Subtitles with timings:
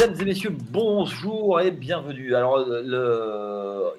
[0.00, 2.32] Mesdames et messieurs, bonjour et bienvenue.
[2.36, 2.64] Alors,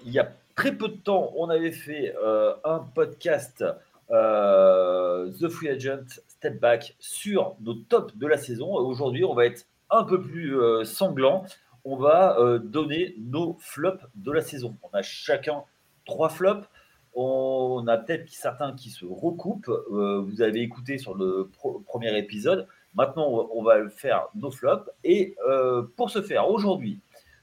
[0.05, 3.65] il y a très peu de temps, on avait fait euh, un podcast
[4.09, 8.73] euh, The Free Agent Step Back sur nos tops de la saison.
[8.75, 11.43] Aujourd'hui, on va être un peu plus euh, sanglant.
[11.83, 14.77] On va donner nos flops de la saison.
[14.83, 15.63] On a chacun
[16.05, 16.65] trois flops.
[17.13, 19.69] On a peut-être certains qui se recoupent.
[19.89, 21.49] vous avez écouté sur le
[21.85, 22.67] premier épisode.
[22.95, 24.89] Maintenant, on va faire nos flops.
[25.03, 26.99] Et euh, pour ce faire, aujourd'hui,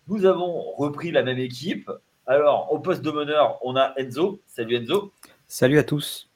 [0.08, 1.90] nous avons repris la même équipe.
[2.26, 4.40] Alors, au poste de meneur, on a Enzo.
[4.46, 5.12] Salut Enzo.
[5.46, 6.28] Salut à tous.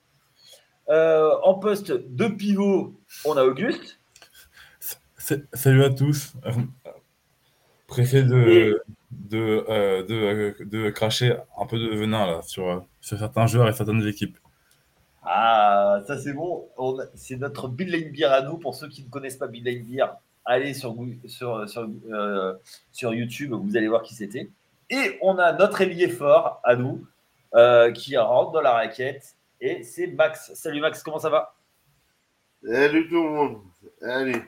[0.88, 3.98] Euh, en poste de pivot, on a Auguste.
[5.52, 6.34] Salut à tous.
[7.86, 13.68] Préfet de, de, euh, de, cracher un peu de venin là, sur, sur certains joueurs
[13.68, 14.38] et certaines équipes.
[15.22, 16.68] Ah, ça c'est bon.
[17.14, 18.58] C'est notre Bill Lane Beer à nous.
[18.58, 20.06] Pour ceux qui ne connaissent pas Bill Lane Beer,
[20.44, 22.54] allez sur, sur, sur, euh,
[22.92, 24.50] sur YouTube, vous allez voir qui c'était.
[24.88, 27.06] Et on a notre ailier fort à nous
[27.54, 29.36] euh, qui rentre dans la raquette.
[29.60, 30.52] Et c'est Max.
[30.54, 31.54] Salut Max, comment ça va?
[32.64, 33.58] Salut tout le monde.
[34.02, 34.42] Allez,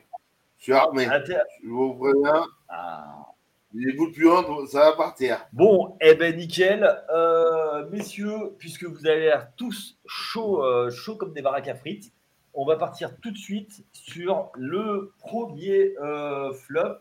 [0.58, 1.06] je suis armé.
[1.10, 2.44] Ah, je vous préviens.
[2.68, 3.31] Ah.
[3.74, 5.46] Les boules puantes, ça va partir.
[5.52, 6.86] Bon, eh ben nickel.
[7.08, 12.12] Euh, messieurs, puisque vous avez l'air tous chauds euh, chaud comme des baraques à frites,
[12.52, 16.98] on va partir tout de suite sur le premier euh, flop.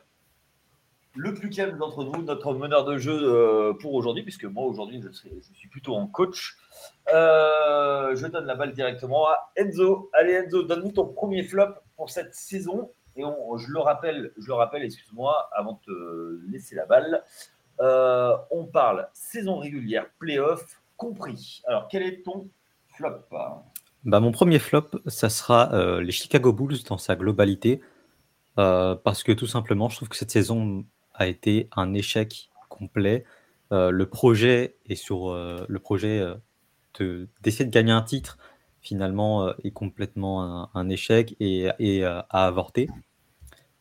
[1.16, 5.10] Le plus calme d'entre nous, notre meneur de jeu pour aujourd'hui, puisque moi aujourd'hui je,
[5.10, 6.56] je, suis plutôt en coach.
[7.10, 10.10] je donne la balle directement à Enzo.
[10.14, 14.54] Allez Enzo, donne-nous ton premier flop pour cette saison et je le rappelle, je le
[14.54, 17.24] rappelle, excuse-moi, avant de te laisser la balle,
[17.80, 21.62] euh, on parle saison régulière, playoff compris.
[21.66, 22.50] Alors, quel est ton
[22.88, 23.26] flop?
[24.04, 27.82] Bah, Mon premier flop, ça sera euh, les Chicago Bulls dans sa globalité.
[28.60, 33.26] Euh, parce que tout simplement, je trouve que cette saison a été un échec complet.
[33.72, 36.26] le projet est sur le projet
[37.00, 38.38] d'essayer de, gagner un titre
[38.82, 42.90] finalement euh, est complètement un, échec et, et euh, a avorté.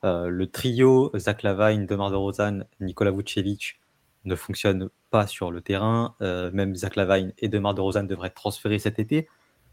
[0.05, 3.81] Euh, le trio Zach Lavine, Demar DeRozan, Nikola Vucevic
[4.25, 6.15] ne fonctionne pas sur le terrain.
[6.21, 9.29] même Zach Lavine et Demar DeRozan devraient être transférés cet été.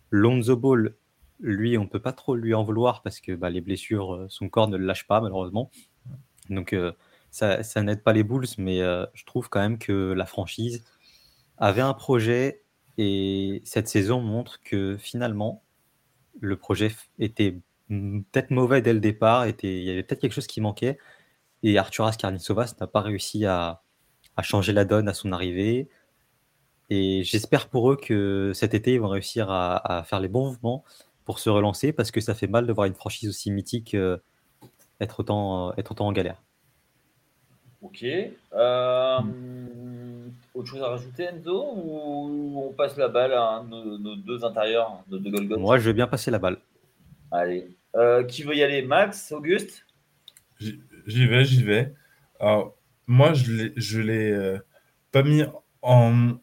[0.09, 0.95] Lonzo Ball,
[1.39, 4.47] lui, on ne peut pas trop lui en vouloir parce que bah, les blessures, son
[4.47, 5.69] corps ne le lâche pas malheureusement.
[6.49, 6.73] Donc
[7.29, 10.85] ça n'aide pas les Bulls, mais je trouve quand même que la franchise
[11.57, 12.63] avait un projet
[12.97, 15.63] et cette saison montre que finalement,
[16.39, 17.59] le projet était
[17.89, 20.97] peut-être mauvais dès le départ, était, il y avait peut-être quelque chose qui manquait.
[21.63, 23.81] Et Arturas Karnitsovas n'a pas réussi à,
[24.41, 25.89] changer la donne à son arrivée.
[26.89, 30.83] Et j'espère pour eux que cet été, ils vont réussir à, faire les bons mouvements
[31.25, 34.17] pour se relancer, parce que ça fait mal de voir une franchise aussi mythique euh,
[35.01, 36.41] être, autant, être autant en galère.
[37.81, 38.03] Ok.
[38.03, 39.19] Euh,
[40.53, 45.19] autre chose à rajouter, Enzo Ou on passe la balle à nos, deux intérieurs, nos
[45.19, 46.57] deux Golgoth Moi, je vais bien passer la balle.
[47.31, 47.67] Allez.
[47.95, 48.81] Euh, qui veut y aller?
[48.81, 49.85] Max Auguste?
[50.59, 51.93] J'y vais, j'y vais.
[52.39, 54.57] Alors, moi, je ne l'ai euh,
[55.11, 55.43] pas mis
[55.81, 56.37] en,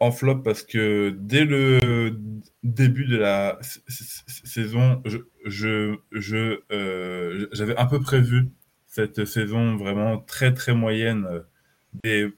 [0.00, 2.18] en flop parce que dès le
[2.62, 3.58] début de la
[4.26, 5.18] saison, je,
[6.10, 8.48] je, euh, j'avais un peu prévu
[8.94, 11.26] cette saison vraiment très très moyenne
[12.04, 12.32] des,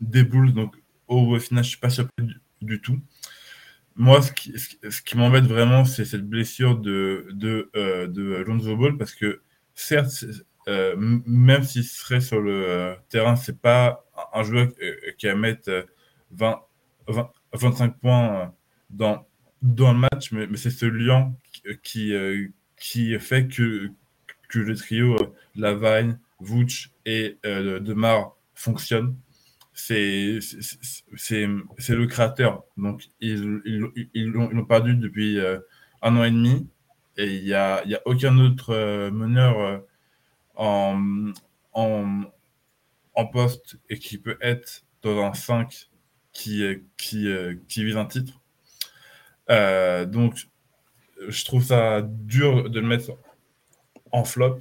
[0.00, 0.52] des boules.
[0.52, 0.76] Donc,
[1.08, 2.26] au final, je suis pas surpris
[2.60, 3.00] du, tout.
[3.96, 8.76] Moi, ce qui, ce qui m'embête vraiment, c'est cette blessure de, de, euh, de Lonzo
[8.76, 9.40] Ball parce que,
[9.74, 10.26] certes,
[10.68, 14.04] euh, même s'il serait sur le euh, terrain, c'est pas
[14.34, 14.68] un joueur
[15.16, 15.86] qui va mettre
[16.32, 16.60] 20,
[17.54, 18.54] 25 points
[18.90, 19.26] dans,
[19.62, 21.34] dans le match, mais, mais c'est ce lien
[21.82, 22.12] qui,
[22.76, 23.90] qui fait que,
[24.52, 25.16] que le trio
[25.56, 29.16] Lavagne, Vooch et Demar fonctionne
[29.74, 30.38] c'est
[31.44, 32.64] le créateur.
[32.76, 33.42] Donc, ils
[34.14, 35.58] l'ont perdu depuis euh,
[36.02, 36.68] un an et demi.
[37.16, 39.78] Et il n'y a, y a aucun autre euh, meneur euh,
[40.54, 41.32] en,
[41.74, 42.22] en,
[43.14, 45.90] en, poste et qui peut être dans un 5
[46.32, 46.64] qui,
[46.96, 47.28] qui,
[47.68, 48.40] qui vise un titre.
[49.48, 50.48] donc,
[51.28, 53.12] je trouve ça dur de le mettre
[54.12, 54.60] en flop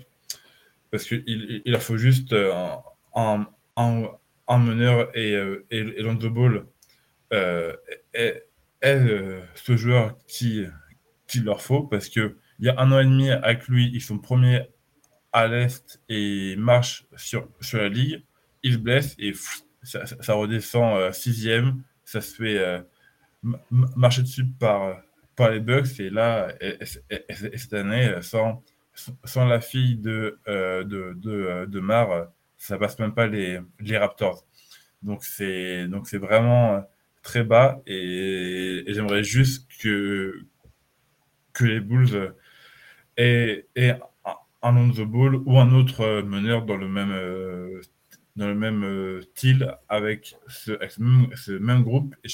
[0.90, 4.08] parce qu'il il, il faut juste un, un
[4.52, 6.66] un meneur et, euh, et, et Ball
[7.32, 7.74] euh,
[8.14, 8.44] est,
[8.84, 10.66] euh, ce joueur qui,
[11.28, 14.20] qu'il leur faut parce qu'il y a un an et demi avec lui, ils sont
[14.20, 14.70] premiers
[15.32, 18.24] à l'Est et marchent sur, sur la ligue.
[18.64, 19.32] Ils se blessent et
[19.84, 21.84] ça, redescend sixième.
[22.04, 22.84] Ça se fait
[23.72, 25.02] marcher dessus par,
[25.38, 26.54] par les Bucks et là,
[27.30, 28.62] cette année, sans,
[29.24, 32.28] sans la fille de, de, de, de Mar,
[32.58, 34.46] ça passe même pas les, les Raptors.
[35.02, 36.84] Donc c'est donc c'est vraiment
[37.24, 40.46] très bas et, j'aimerais juste que
[41.54, 42.34] que les Bulls
[43.18, 44.00] aient, aient
[44.62, 47.82] un Lonzo Ball ou un autre meneur dans le même
[48.36, 50.74] dans le même style avec ce,
[51.36, 52.30] ce, même, groupe et,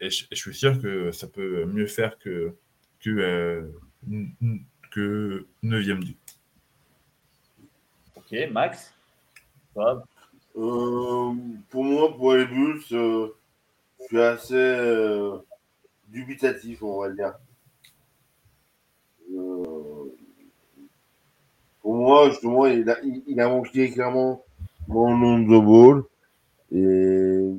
[0.00, 2.56] et, je suis sûr que ça peut mieux faire que
[3.00, 3.70] que
[4.92, 6.16] que 9e du.
[8.16, 8.94] Ok, Max
[10.54, 11.32] euh,
[11.70, 13.28] pour moi, pour les Bulls, euh,
[14.00, 15.38] je suis assez euh,
[16.08, 17.34] dubitatif, on va dire.
[21.80, 24.44] pour moi, justement, il a, il, a manqué clairement
[24.86, 26.04] mon nom de ball.
[26.70, 27.50] Et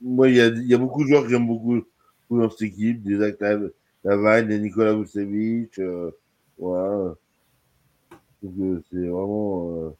[0.00, 1.82] moi, il y a, il y a beaucoup de joueurs que j'aime beaucoup,
[2.30, 3.60] dans cette équipe, des acteurs,
[4.04, 5.80] Laval, des Nicolas Vucevic,
[6.58, 7.14] voilà.
[8.42, 9.94] c'est vraiment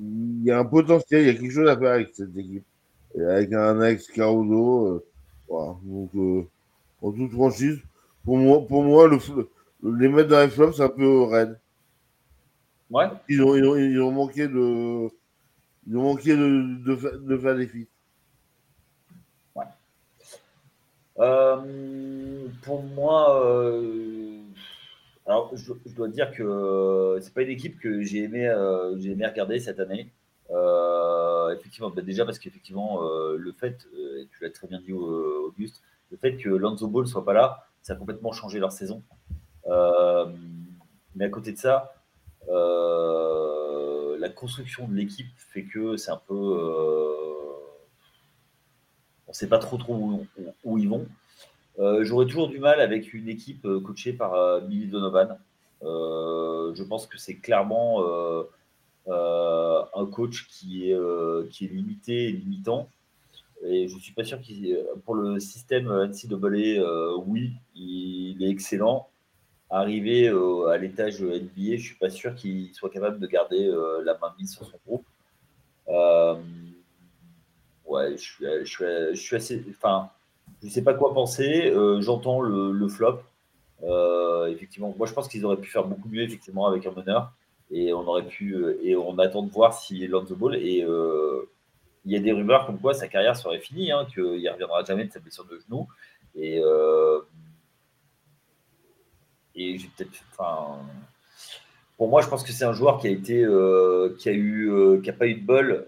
[0.00, 2.64] il y a un potentiel, il y a quelque chose à faire avec cette équipe.
[3.14, 5.06] Et avec un ex Caruso, euh,
[5.48, 5.76] voilà.
[5.82, 6.46] Donc, euh,
[7.02, 7.78] en toute franchise,
[8.24, 9.18] pour moi, pour moi le,
[9.98, 11.58] les mettre dans les flops, c'est un peu raide.
[12.90, 13.06] Ouais.
[13.28, 15.08] Ils ont, ils ont, ils ont manqué de.
[15.86, 17.86] Ils ont manqué de, de, de faire des filles.
[19.54, 19.64] Ouais.
[21.18, 23.42] Euh, pour moi,
[25.28, 29.10] alors, je, dois dire que euh, c'est pas une équipe que j'ai aimé, euh, j'ai
[29.10, 30.10] aimé regarder cette année.
[30.50, 33.02] Euh, effectivement, bah, déjà parce qu'effectivement,
[33.36, 33.76] le fait,
[34.30, 37.92] tu l'as très bien dit, Auguste, le fait que Lonzo Ball soit pas là, ça
[37.92, 39.02] a complètement changé leur saison.
[41.14, 41.92] mais à côté de ça,
[44.18, 47.17] la construction de l'équipe fait que c'est un peu.
[49.28, 50.24] On ne sait pas trop, trop
[50.64, 51.06] où ils vont.
[51.78, 55.38] Euh, j'aurais toujours du mal avec une équipe euh, coachée par euh, Billy Donovan.
[55.82, 58.02] je pense que c'est clairement
[59.06, 62.88] un coach qui est, qui est limité et limitant.
[63.64, 64.78] Et je ne suis pas sûr qu'il.
[65.04, 69.08] Pour le système NCAA, oui, il est excellent.
[69.70, 73.70] Arrivé à l'étage NBA, je ne suis pas sûr qu'il soit capable de garder
[74.04, 75.06] la main mise sur son groupe.
[77.88, 79.64] Ouais, je suis, je suis, je suis assez.
[79.70, 80.10] Enfin,
[80.62, 81.70] je ne sais pas quoi penser.
[81.70, 83.20] Euh, j'entends le, flop.
[83.84, 87.32] Euh, effectivement, moi je pense qu'ils auraient pu faire beaucoup mieux effectivement avec un meneur.
[87.70, 90.56] Et on aurait pu euh, et on attend de voir lance the ball.
[90.56, 90.84] Et
[92.04, 94.82] il y a des rumeurs comme quoi sa carrière serait finie, hein, qu'il ne reviendra
[94.84, 95.86] jamais de sa blessure de genou.
[96.34, 96.60] Et,
[99.54, 100.10] et j'ai peut-être.
[100.32, 100.78] Enfin,
[101.98, 103.44] pour moi, je pense que c'est un joueur qui a été,
[104.18, 105.86] qui a eu, qui a pas eu de bol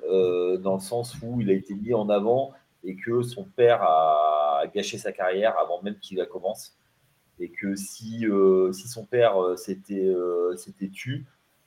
[0.61, 2.53] dans le sens où il a été mis en avant
[2.85, 6.77] et que son père a gâché sa carrière avant même qu'il la commence.
[7.39, 10.55] Et que si, euh, si son père euh, s'était euh,
[10.93, 11.25] tu,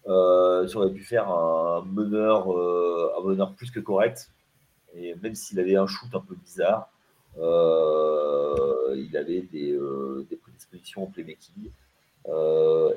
[0.08, 4.30] euh, ça aurait pu faire un meneur, un meneur plus que correct.
[4.96, 6.92] Et même s'il avait un shoot un peu bizarre,
[7.38, 9.78] il avait des,
[10.30, 11.72] des prédispositions au playmaking.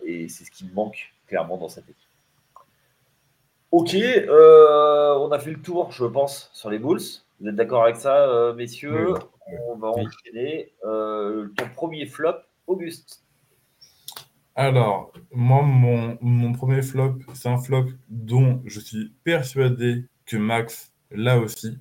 [0.05, 1.97] et c'est ce qui me manque clairement dans cette équipe.
[3.73, 7.01] Ok, on a fait le tour, je pense, sur les Bulls.
[7.41, 9.15] Vous êtes d'accord avec ça, euh, messieurs?
[9.69, 10.73] On va enchaîner.
[10.85, 13.23] Euh, ton premier flop, Auguste.
[14.55, 20.93] Alors, moi, mon, mon premier flop, c'est un flop dont je suis persuadé que Max
[21.11, 21.79] l'a aussi.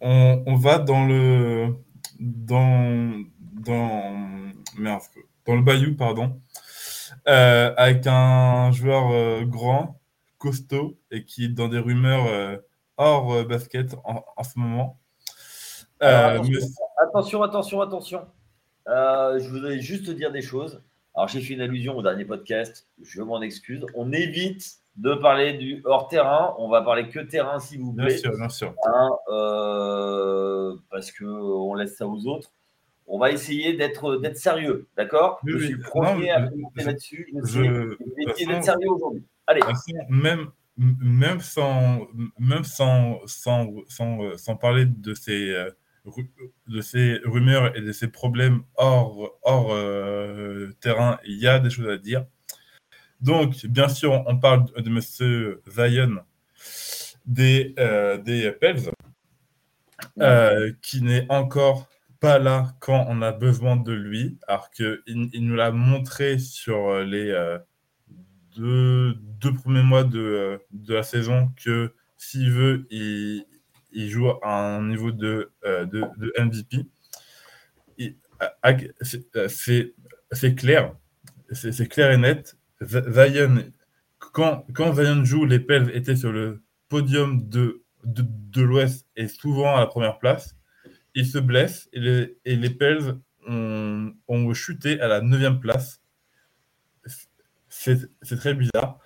[0.00, 1.74] On, on, va dans le
[2.18, 5.02] dans dans merde,
[5.46, 6.40] dans le Bayou, pardon,
[7.28, 10.00] euh, avec un joueur grand
[10.40, 12.56] costaud et qui est dans des rumeurs euh,
[12.96, 14.98] hors euh, basket en, ce moment.
[16.02, 16.40] Euh,
[17.00, 18.26] attention, attention, attention,
[18.86, 20.82] je voudrais juste dire des choses.
[21.14, 23.84] Alors, j'ai fait une allusion au dernier podcast, je m'en excuse.
[23.94, 26.54] On évite de parler du hors-terrain.
[26.58, 28.06] On va parler que terrain, s'il vous plaît.
[28.06, 28.74] Bien sûr, bien sûr.
[28.86, 29.10] Hein,
[30.90, 32.50] parce qu'on laisse ça aux autres.
[33.12, 35.40] On va essayer d'être sérieux, d'accord?
[35.44, 37.28] Je suis le premier à là-dessus.
[37.44, 37.96] Je vais
[38.28, 39.24] essayer d'être sérieux aujourd'hui.
[40.08, 42.06] Même, même, sans,
[42.38, 45.70] même sans, sans, sans, sans parler de ces, euh,
[46.68, 51.68] de ces rumeurs et de ces problèmes hors, hors euh, terrain, il y a des
[51.68, 52.26] choses à dire.
[53.20, 55.00] Donc, bien sûr, on parle de M.
[55.66, 56.22] Zion
[57.26, 58.92] des, euh, des Pels,
[60.80, 61.88] qui n'est encore
[62.20, 67.00] pas là quand on a besoin de lui, alors qu'il il nous l'a montré sur
[67.00, 67.58] les
[68.56, 73.44] deux, deux premiers mois de, de, la saison que s'il veut, il,
[73.92, 76.86] il, joue à un niveau de, euh, de, de MVP.
[80.32, 80.94] c'est clair.
[81.52, 82.56] C'est clair et net.
[82.82, 83.64] Zion,
[84.18, 89.76] quand, quand Zion joue, les Pels étaient sur le podium de, de, l'Ouest et souvent
[89.76, 90.56] à la première place.
[91.14, 96.02] Il se blesse et les, et les Pels ont, chuté à la neuvième place.
[97.68, 98.98] C'est très bizarre.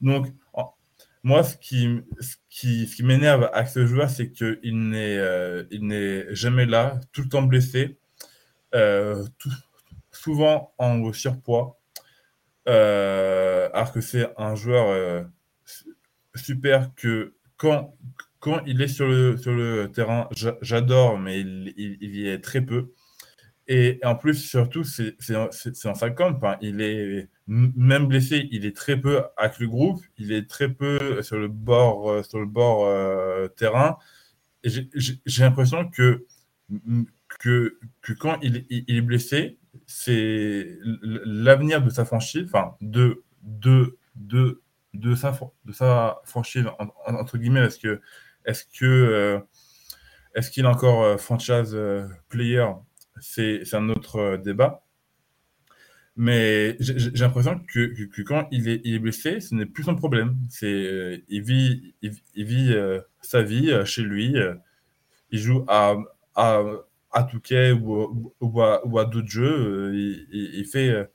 [0.00, 0.28] Donc,
[1.24, 7.22] moi, ce qui, m'énerve avec ce joueur, c'est qu'il n'est euh, n'est jamais là, tout
[7.22, 7.98] le temps blessé,
[8.74, 9.24] euh,
[10.10, 11.78] souvent en surpoids,
[12.68, 15.26] euh, alors que c'est un joueur
[16.34, 17.96] super que quand,
[18.42, 20.28] quand il est sur le, sur le terrain,
[20.62, 22.92] j'adore, mais il, il, y est très peu.
[23.68, 26.42] Et en plus, surtout, c'est en 50.
[26.42, 26.56] Hein.
[26.60, 30.02] Il est même blessé, il est très peu avec le groupe.
[30.18, 33.96] Il est très peu sur le bord, euh, sur le bord euh, terrain.
[34.64, 34.88] J'ai
[35.38, 36.26] l'impression que,
[37.38, 43.98] que, que, quand il, il est blessé, c'est l'avenir de sa franchise, enfin, de, de,
[44.16, 44.62] de,
[44.94, 46.64] de, sa, de sa franchise,
[47.06, 48.00] entre guillemets, est-ce que,
[48.44, 49.38] est-ce que, euh,
[50.34, 51.76] est-ce qu'il est encore franchise
[52.28, 52.66] player?
[53.22, 54.84] C'est un autre euh, débat.
[56.14, 59.94] Mais j'ai l'impression que, que, quand il est, il est blessé, ce n'est plus son
[59.96, 60.36] problème.
[60.50, 64.34] C'est euh, il vit, il, vit euh, sa vie chez lui.
[65.30, 65.96] il joue à,
[66.34, 66.62] à,
[67.12, 69.94] à Touquet ou, ou, à, ou à d'autres jeux.
[69.94, 71.10] Il, fait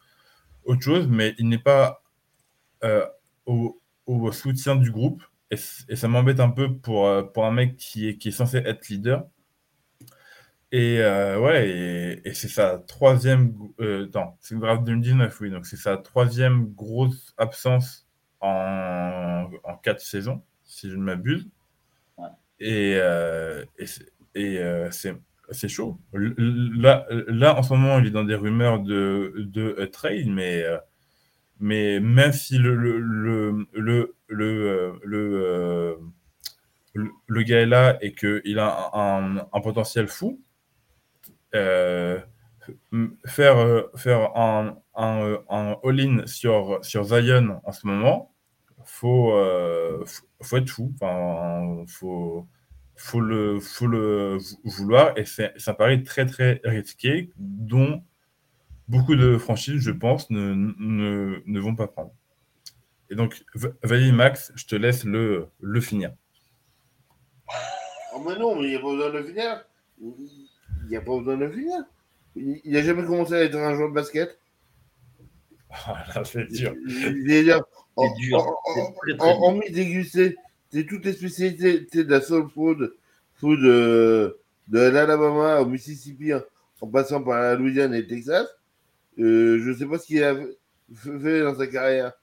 [0.66, 2.02] autre chose, mais il n'est pas
[3.46, 3.80] au,
[4.32, 5.22] soutien du groupe.
[5.52, 5.58] Et,
[5.90, 8.88] et ça m'embête un peu pour, pour un mec qui est, qui est censé être
[8.90, 9.28] leader.
[10.72, 13.54] Et euh, ouais, et, c'est sa troisième.
[13.80, 15.50] Euh, non, c'est une draft 2019, oui.
[15.50, 18.08] Donc c'est sa troisième grosse absence
[18.42, 21.48] en, en quatre saisons, si je ne m'abuse.
[22.60, 23.64] Et, euh,
[24.36, 26.00] et euh, c'est chaud.
[26.12, 30.66] Là, là, en ce moment, il est dans des rumeurs de, de trade, mais,
[31.60, 33.00] mais même si le, le,
[33.74, 36.00] le, le, le,
[37.28, 40.42] le, gars est là et qu'il a un, un potentiel fou,
[41.56, 42.20] euh,
[43.26, 48.34] faire, euh, faire un, un, un all-in sur, sur Zion en ce moment,
[48.86, 50.04] faut, euh,
[50.42, 50.94] faut, être fou.
[50.96, 52.48] Enfin, faut,
[52.96, 58.04] faut le, faut le vouloir et ça paraît très très risqué, dont
[58.88, 62.12] beaucoup de franchises, je pense, ne, ne, ne vont pas prendre.
[63.10, 66.14] Et donc, vas Max, je te laisse le, le finir.
[68.14, 69.64] Oh, mais non, mais il n'y a pas besoin de le finir
[70.88, 71.84] il n'y a pas besoin de le finir.
[72.36, 74.38] Il n'a jamais commencé à être un joueur de basket.
[75.70, 76.74] Ah, là, c'est dur.
[76.88, 77.54] C'est
[77.96, 78.56] En, dur.
[79.20, 80.36] En, en, déguster
[80.72, 82.94] c'est toutes les spécialités de la soul food,
[83.36, 84.34] food euh,
[84.68, 86.32] de l'Alabama au Mississippi,
[86.82, 88.48] en passant par la Louisiane et le Texas.
[89.20, 90.36] Euh, je ne sais pas ce qu'il a
[90.94, 92.14] fait dans sa carrière.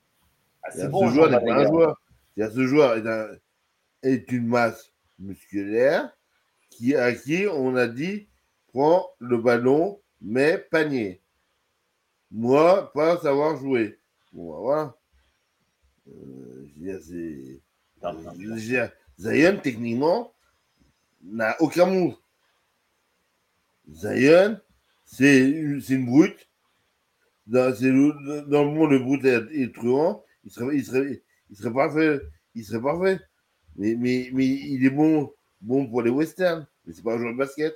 [0.63, 2.01] Ah, ce joueur n'est pas un joueur.
[2.37, 3.29] Ce joueur est, un,
[4.03, 6.11] est une masse musculaire
[6.71, 8.29] qui, à qui on a dit
[8.69, 11.23] prends le ballon, mais panier.
[12.31, 14.01] Moi, pas savoir jouer.
[14.33, 14.97] Bon, bah, voilà.
[16.09, 16.69] Euh,
[19.19, 20.35] Zion, techniquement,
[21.23, 22.17] n'a aucun move.
[23.89, 24.59] Zion,
[25.05, 26.49] c'est une brute.
[27.47, 30.25] Dans, le, dans le monde, le brute est, truand.
[30.45, 32.21] Il serait, il, serait, il serait parfait.
[32.55, 33.21] Il serait.
[33.77, 36.67] Mais, mais, mais il est bon, bon pour les westerns.
[36.87, 37.75] Mais c'est pas un joueur de basket.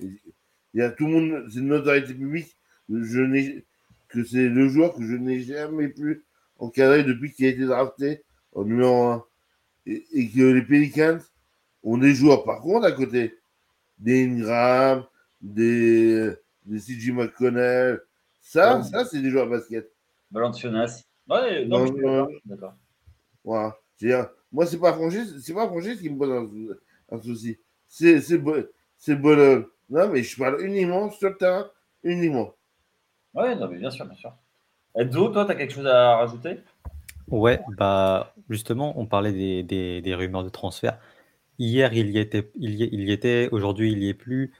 [0.00, 2.56] Il y a tout le monde, c'est une notoriété publique.
[2.88, 3.60] Je
[4.08, 6.24] que c'est le joueur que je n'ai jamais pu
[6.58, 9.24] encadrer depuis qu'il a été drafté en numéro 1.
[9.86, 11.18] Et, que les Pelicans
[11.82, 13.36] ont des joueurs, par contre, à côté,
[13.98, 15.04] des Ingram,
[15.42, 16.30] des,
[16.64, 18.00] des McConnell.
[18.44, 19.90] Ça, ça c'est des joueurs de basket.
[20.30, 21.02] Valanciunas.
[21.28, 22.74] Ouais, non, non, d'accord.
[23.42, 23.76] Voilà.
[24.52, 26.30] Moi, c'est pas Franchise, c'est pas Franchise qui me pose
[27.10, 27.58] un, souci.
[27.88, 28.40] C'est, c'est,
[28.98, 29.66] c'est bonhomme.
[29.88, 31.70] Non, mais je parle uniquement sur le terrain,
[32.02, 32.52] uniquement.
[33.32, 34.32] Oui, non, mais bien sûr, bien sûr.
[34.94, 36.58] Edzo, toi, tu as quelque chose à rajouter?
[37.28, 39.32] Ouais, bah justement, on parlait
[39.62, 40.98] des, des, rumeurs de transfert.
[41.58, 44.52] Hier, il y était, il y, il y était aujourd'hui, il n'y est plus.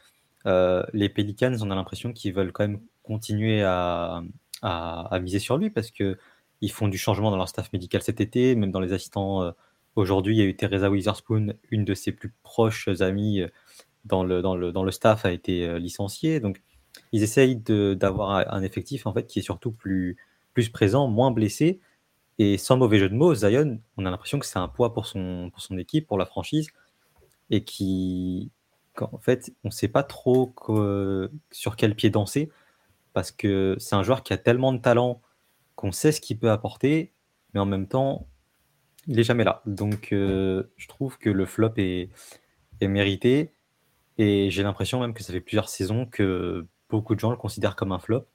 [0.47, 4.23] Euh, les Pelicans, on a l'impression qu'ils veulent quand même continuer à,
[4.63, 6.19] à, miser sur lui parce que
[6.61, 9.43] ils font du changement dans leur staff médical cet été, même dans les assistants.
[9.43, 9.53] Euh,
[9.97, 13.49] aujourd'hui, il y a eu Teresa Witherspoon, une de ses plus proches amies euh,
[14.05, 16.41] dans le, dans le, dans le staff a été euh, licencié.
[16.41, 16.63] Donc,
[17.13, 20.17] ils essayent d'avoir un effectif en fait qui est surtout plus,
[20.53, 21.81] plus présent, moins blessé.
[22.39, 25.07] Et sans mauvais jeu de mots, Zion, on a l'impression que c'est un poids pour
[25.07, 26.69] son, pour son équipe, pour la franchise,
[27.51, 28.51] et qui,
[28.95, 30.55] qu'en fait, on ne sait pas trop
[31.51, 32.51] sur quel pied danser,
[33.15, 35.23] parce que c'est un joueur qui a tellement de talent
[35.77, 37.15] qu'on sait ce qu'il peut apporter,
[37.55, 38.29] mais en même temps,
[39.07, 39.63] il n'est jamais là.
[39.65, 42.11] Donc, euh, je trouve que le flop est,
[42.81, 43.55] est mérité,
[44.19, 47.77] et j'ai l'impression même que ça fait plusieurs saisons que beaucoup de gens le considèrent
[47.77, 48.27] comme un flop.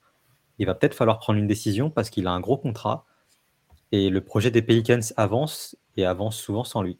[0.57, 3.05] Il va peut-être falloir prendre une décision parce qu'il a un gros contrat,
[3.91, 6.99] et le projet des Pelicans avance, et avance souvent sans lui.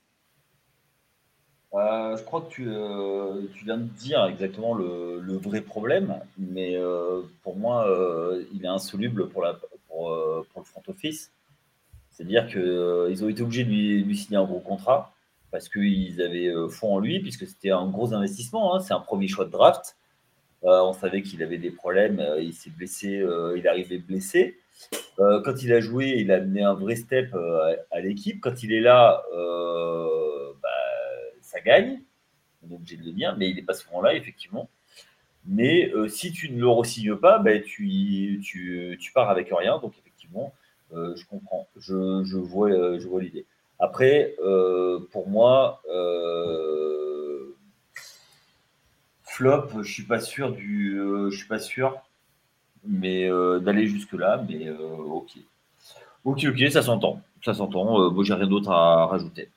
[1.74, 6.76] Euh, je crois que tu, euh, tu, viens de dire exactement le, vrai problème, mais
[6.76, 7.88] euh, pour moi,
[8.54, 11.32] il est insoluble pour, le front office.
[12.10, 15.14] C'est-à-dire qu'ils ont été obligés de lui, signer un gros contrat
[15.52, 18.76] parce qu'ils avaient fond en lui, puisque c'était un gros investissement.
[18.76, 19.96] Hein, c'est un premier choix de draft.
[20.64, 23.24] on savait qu'il avait des problèmes, il s'est blessé,
[23.56, 24.58] il arrivé blessé.
[25.18, 27.34] quand il a joué, il a amené un vrai step
[27.92, 28.42] à, l'équipe.
[28.42, 29.24] Quand il est là,
[31.50, 32.00] ça gagne.
[32.64, 34.70] On est obligé de le dire, mais il n'est pas souvent là, effectivement.
[35.46, 39.80] Mais euh, si tu ne le re-signes pas, ben, tu, tu, pars avec rien.
[39.80, 40.54] Donc, effectivement,
[40.94, 41.68] euh, je comprends.
[41.78, 43.46] Je, je vois, euh, je vois l'idée.
[43.80, 44.36] Après,
[45.12, 45.82] pour moi,
[49.24, 51.00] flop, je suis pas sûr du,
[51.32, 51.98] je suis pas sûr,
[52.84, 53.30] mais
[53.62, 54.44] d'aller jusque là.
[54.50, 55.32] Mais ok,
[56.26, 58.12] ok, ok, ça s'entend, ça s'entend.
[58.12, 59.50] moi, j'ai rien d'autre à rajouter.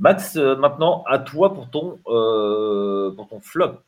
[0.00, 3.80] Max, euh, maintenant, à toi pour ton, euh, pour ton flop.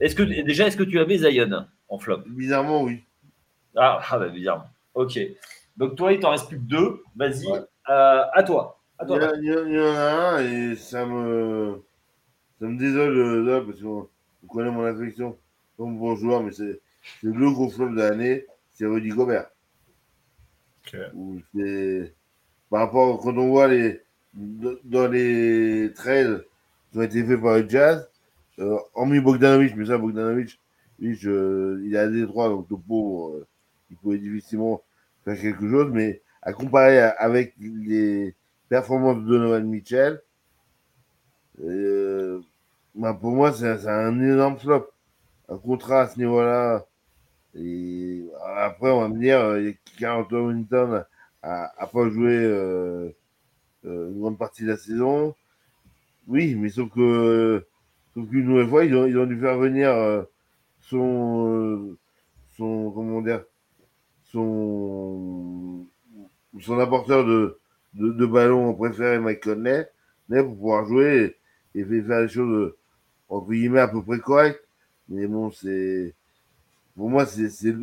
[0.00, 2.22] Est-ce que, déjà, est-ce que tu avais Zion en flop?
[2.26, 3.04] Bizarrement, oui.
[3.76, 4.68] Ah, ah bah, bizarrement.
[4.94, 5.18] Ok.
[5.76, 7.02] Donc, toi, il t'en reste plus que deux.
[7.14, 8.80] Vas-y, euh, à toi.
[8.98, 11.82] À toi il, y en a un et ça me,
[12.58, 14.08] ça me désole là parce qu'on
[14.46, 15.38] connaît mon affection
[15.78, 16.80] comme bon joueur, mais c'est
[17.22, 19.46] le gros flop de l'année, c'est Rudy Gobert.
[22.68, 24.02] Par rapport, quand on voit les,
[24.34, 26.40] dans les trails
[26.92, 28.08] qui ont été faits par le Jazz,
[28.58, 30.60] euh, hormis Bogdanovic, mais ça, Bogdanovic,
[30.98, 33.46] lui, je, il a des droits, donc le pauvre, euh,
[33.90, 34.82] il pouvait difficilement
[35.24, 38.34] faire quelque chose, mais à comparer avec les
[38.68, 40.22] performances de Donovan Mitchell,
[41.62, 42.40] euh,
[42.94, 44.90] bah pour moi, c'est un énorme flop.
[45.48, 46.86] Un contrat à ce niveau-là.
[47.54, 48.24] Et
[48.56, 51.04] après, on va me dire, euh, 40 Winton
[51.42, 53.12] a, a pas joué euh, euh,
[53.84, 55.34] une grande partie de la saison.
[56.28, 57.66] Oui, mais sauf que,
[58.14, 60.22] sauf qu'une nouvelle fois, ils ont, ils ont dû faire venir euh,
[60.82, 61.98] son, euh,
[62.56, 63.44] son, comment dire,
[64.24, 65.86] son,
[66.60, 67.58] son apporteur de,
[67.94, 69.90] de, ballon préféré, Mike Conley,
[70.28, 71.36] pour pouvoir jouer
[71.74, 72.74] et, faire des choses,
[73.28, 74.64] entre guillemets, à peu près correctes.
[75.08, 76.14] Mais bon, c'est,
[76.96, 77.74] pour moi, c'est, c'est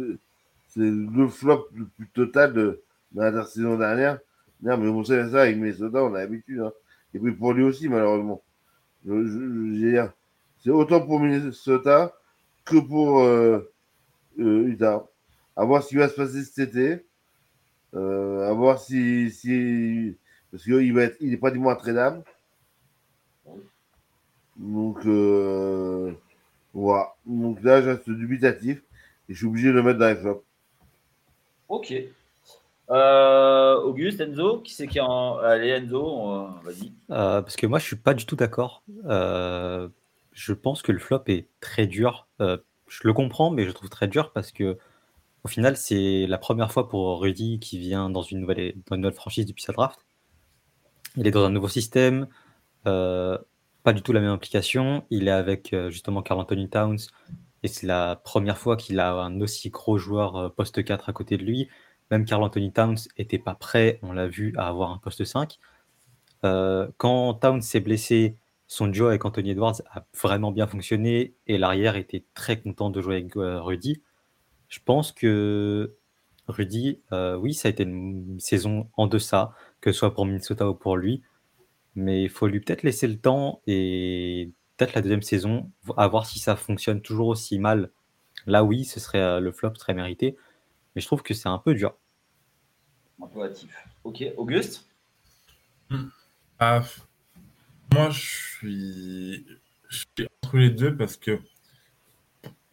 [0.77, 2.81] le flop le plus total de,
[3.11, 4.19] de la saison dernière.
[4.61, 6.59] Non, mais vous savez ça, avec Minnesota, on a l'habitude.
[6.59, 6.71] Hein.
[7.13, 8.41] Et puis pour lui aussi, malheureusement.
[9.05, 12.13] c'est autant pour Minnesota
[12.65, 13.71] que pour euh,
[14.39, 15.07] euh, Utah.
[15.55, 17.05] À voir ce qui va se passer cet été.
[17.95, 19.31] Euh, voir si.
[19.31, 20.17] si
[20.51, 22.23] parce qu'il va être, il est pratiquement à Trédam.
[24.55, 26.11] Donc, euh,
[26.73, 27.13] voilà.
[27.25, 28.81] Donc là, je reste dubitatif
[29.29, 30.43] et je suis obligé de le mettre dans les flops.
[31.69, 31.93] Ok.
[32.89, 35.37] Euh, Auguste, Enzo, qui c'est qui en.
[35.37, 36.93] Allez, Enzo, vas-y.
[37.11, 38.83] Euh, parce que moi, je suis pas du tout d'accord.
[39.05, 39.89] Euh,
[40.31, 42.27] je pense que le flop est très dur.
[42.39, 44.77] je le comprends, mais je trouve très dur parce que,
[45.43, 49.01] au final, c'est la première fois pour Rudy qui vient dans une nouvelle, dans une
[49.01, 50.05] nouvelle franchise depuis sa draft.
[51.17, 52.27] Il est dans un nouveau système,
[52.83, 55.05] pas du tout la même implication.
[55.09, 56.99] Il est avec justement Carl Anthony Towns
[57.63, 61.37] et c'est la première fois qu'il a un aussi gros joueur poste 4 à côté
[61.37, 61.67] de lui.
[62.11, 65.57] Même Carl Anthony Towns n'était pas prêt, on l'a vu, à avoir un poste 5.
[66.45, 71.57] Euh, quand Towns s'est blessé, son duo avec Anthony Edwards a vraiment bien fonctionné et
[71.57, 74.01] l'arrière était très content de jouer avec euh, Rudy.
[74.69, 75.95] Je pense que
[76.47, 80.69] Rudy, euh, oui, ça a été une saison en deçà, que ce soit pour Minnesota
[80.69, 81.23] ou pour lui.
[81.95, 86.25] Mais il faut lui peut-être laisser le temps et peut-être la deuxième saison, à voir
[86.25, 87.91] si ça fonctionne toujours aussi mal.
[88.45, 90.37] Là, oui, ce serait le flop très mérité.
[90.97, 91.95] Mais je trouve que c'est un peu dur.
[93.21, 93.69] Un peu hâtif.
[94.03, 94.89] Ok, Auguste?
[95.91, 96.07] Hmm.
[96.57, 96.81] ah,
[97.93, 99.45] Moi, je suis...
[100.41, 101.39] entre les deux parce que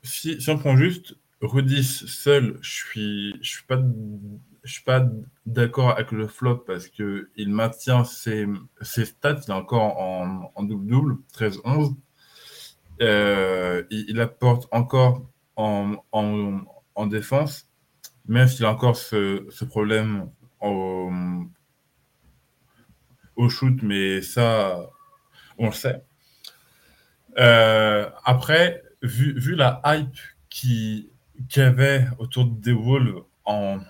[0.02, 3.82] si, on prend juste Rudis seul, je suis, je suis pas,
[4.62, 5.06] je suis pas
[5.44, 8.46] d'accord avec le flop parce que il maintient ses,
[8.80, 11.94] stats, il est encore en double-double, 13-11.
[13.02, 17.68] Euh, il, apporte encore en, en défense
[18.26, 21.10] même s'il a encore ce, problème au,
[23.48, 24.90] shoot, mais ça,
[25.58, 26.02] on le sait.
[27.38, 30.16] Euh, après, vu, la hype
[30.48, 31.10] qui
[31.48, 33.80] qu'il y avait autour des Wolves en,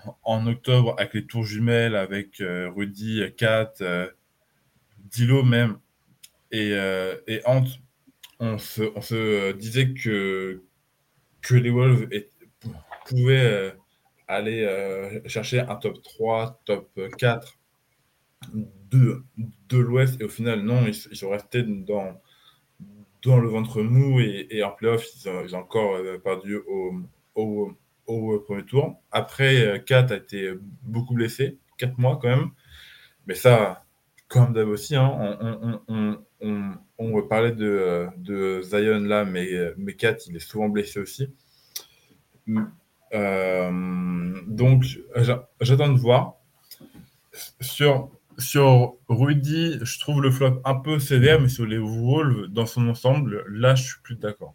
[0.47, 4.09] octobre avec les tours jumelles, avec euh, Rudy, Kat, euh,
[4.97, 5.77] Dilo même,
[6.51, 6.71] et,
[7.27, 7.65] et Ant,
[8.39, 10.63] on se, on se disait que,
[11.41, 12.07] que les Wolves
[13.05, 13.75] pouvaient
[14.27, 17.57] aller euh, chercher un top 3, top 4
[18.91, 19.23] de,
[19.69, 22.19] de l'Ouest, et au final, non, ils, sont restés dans,
[23.23, 27.73] dans le ventre mou, et, en playoff, ils ont, encore euh, perdu au,
[28.07, 29.01] au, premier tour.
[29.11, 32.51] Après, euh, Kat a été beaucoup blessé, 4 mois quand même,
[33.27, 33.85] mais ça,
[34.27, 39.51] comme d'hab aussi, hein, on, on, on, on, parlait de, euh, de Zion là, mais,
[39.53, 41.29] euh, mais Kat, il est souvent blessé aussi.
[43.13, 44.83] Euh, donc,
[45.15, 46.35] j'a- j'attends de voir.
[47.59, 52.65] Sur, sur Rudy, je trouve le flop un peu sévère, mais sur les Wolves, dans
[52.65, 54.53] son ensemble, là, je suis plus d'accord.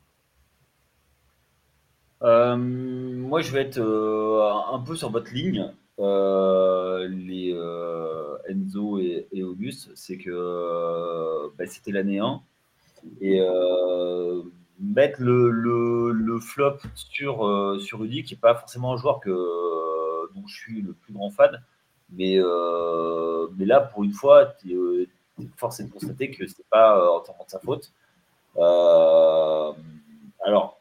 [2.22, 7.54] Euh, moi, je vais être euh, un peu sur votre ligne, les
[8.48, 9.90] Enzo et, et Auguste.
[9.94, 12.42] C'est que bah, c'était l'année 1.
[13.20, 13.40] Et
[14.80, 15.50] mettre le,
[16.10, 19.30] le, flop sur, euh, sur Rudy, qui n'est pas forcément un joueur que,
[20.34, 21.62] dont je suis le plus grand fan.
[22.12, 25.08] Mais, euh, mais là, pour une fois, tu es,
[25.56, 27.92] forcé de constater que ce n'est pas euh, entièrement de sa faute.
[28.56, 29.72] Euh,
[30.44, 30.80] alors,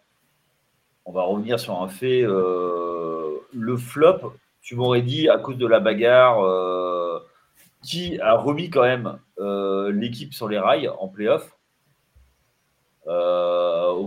[1.06, 2.24] on va revenir sur un fait.
[2.24, 7.20] euh, le flop, tu m'aurais dit à cause de la bagarre, euh,
[7.84, 11.56] qui a remis quand même euh, l'équipe sur les rails en playoff.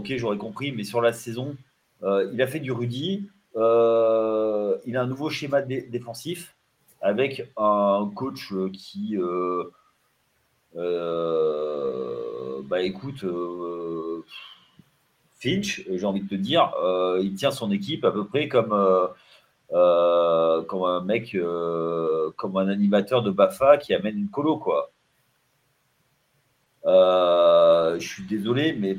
[0.03, 1.57] Ok, j'aurais compris, mais sur la saison,
[2.03, 3.29] euh, il a fait du Rudy.
[3.57, 6.57] euh, il a un nouveau schéma dé- défensif
[7.01, 9.17] avec un coach euh, qui,
[12.69, 13.25] bah écoute,
[15.39, 16.73] Finch, j'ai envie de te dire,
[17.21, 18.71] il tient son équipe à peu près comme,
[19.71, 21.37] comme un mec,
[22.37, 24.91] comme un animateur de Bafa qui amène une colo, quoi.
[26.85, 28.97] Je suis désolé, mais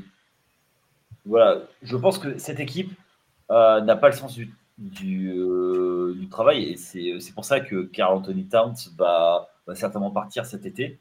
[1.25, 2.91] voilà, je pense que cette équipe
[3.51, 4.37] euh, n'a pas le sens
[4.77, 10.45] du, euh, travail et c'est c'est pour ça que Carl Anthony Towns va, certainement partir
[10.45, 10.99] cet été.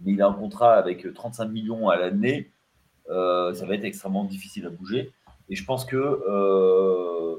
[0.00, 2.50] Mais il a un contrat avec 35 millions à l'année.
[3.10, 5.12] Euh, ça va être extrêmement difficile à bouger.
[5.48, 7.36] Et je pense que euh,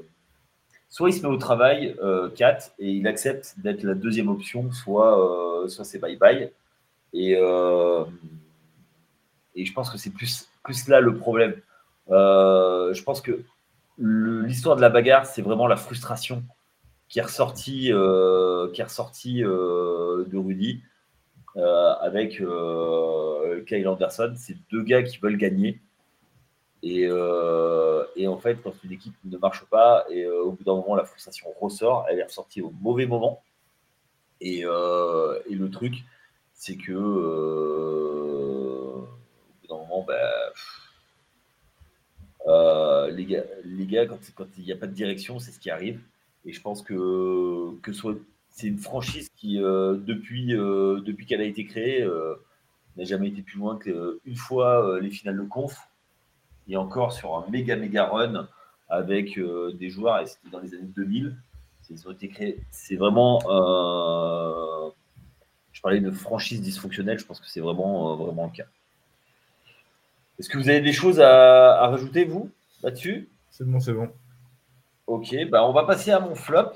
[0.88, 4.72] soit il se met au travail, euh, Kat, et il accepte d'être la deuxième option,
[4.72, 6.50] soit, euh, soit c'est bye-bye.
[7.12, 8.04] Et, euh,
[9.54, 11.54] et je pense que c'est plus, plus là le problème.
[12.10, 13.42] Euh, je pense que
[13.98, 16.44] l'histoire de la bagarre, c'est vraiment la frustration
[17.08, 20.82] qui est ressortie, euh, qui est ressortie euh, de Rudy
[22.00, 22.42] avec
[23.66, 24.34] Kyle Anderson.
[24.36, 25.80] C'est deux gars qui veulent gagner.
[26.82, 31.04] Et, en fait, quand une équipe ne marche pas, et au bout d'un moment, la
[31.04, 33.42] frustration ressort, elle est ressortie au mauvais moment.
[34.42, 36.04] Et, le truc,
[36.52, 39.08] c'est que au
[39.62, 40.14] bout d'un moment, bah,
[42.46, 46.00] euh, les, gars, quand il n'y a pas de direction, c'est ce qui arrive.
[46.44, 47.72] Et je pense que,
[48.50, 52.06] c'est une franchise qui, euh, depuis, euh, depuis qu'elle a été créée,
[52.96, 55.76] n'a jamais été plus loin qu'une fois les finales de conf.
[56.68, 58.48] Et encore sur un méga méga run
[58.88, 61.36] avec des joueurs, et c'était dans les années 2000.
[61.82, 62.60] C'est- Ils ont été créés.
[62.70, 63.40] C'est vraiment.
[65.72, 68.66] je parlais de franchise dysfonctionnelle, je pense que c'est vraiment, vraiment le cas.
[70.38, 72.50] Est-ce que vous avez des choses à, à rajouter, vous,
[72.82, 73.28] là-dessus?
[73.50, 74.10] C'est bon, c'est bon.
[75.06, 76.72] Ok, bah on va passer à mon flop.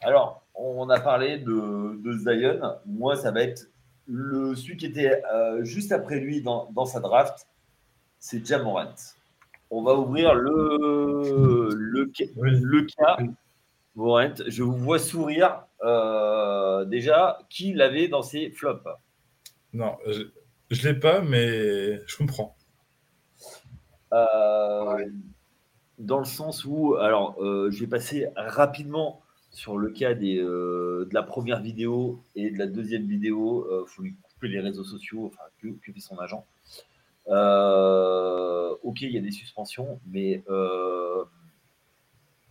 [0.00, 2.60] Alors, on a parlé de, de Zion.
[2.86, 3.68] Moi, ça va être
[4.08, 7.46] le, celui qui était euh, juste après lui dans, dans sa draft,
[8.18, 8.94] c'est Jamorant.
[9.70, 13.16] On va ouvrir le, le, le cas.
[13.94, 17.38] Morant, je vous vois sourire euh, déjà.
[17.48, 18.86] Qui l'avait dans ses flops?
[19.72, 20.24] Non, je,
[20.70, 22.54] je l'ai pas, mais je comprends.
[24.12, 25.06] Euh,
[25.98, 29.20] Dans le sens où, alors, euh, je vais passer rapidement
[29.50, 33.66] sur le cas des, euh, de la première vidéo et de la deuxième vidéo.
[33.86, 36.44] Il faut lui couper les réseaux sociaux, enfin, que, fait son agent.
[38.82, 40.42] Ok, il y a des suspensions, mais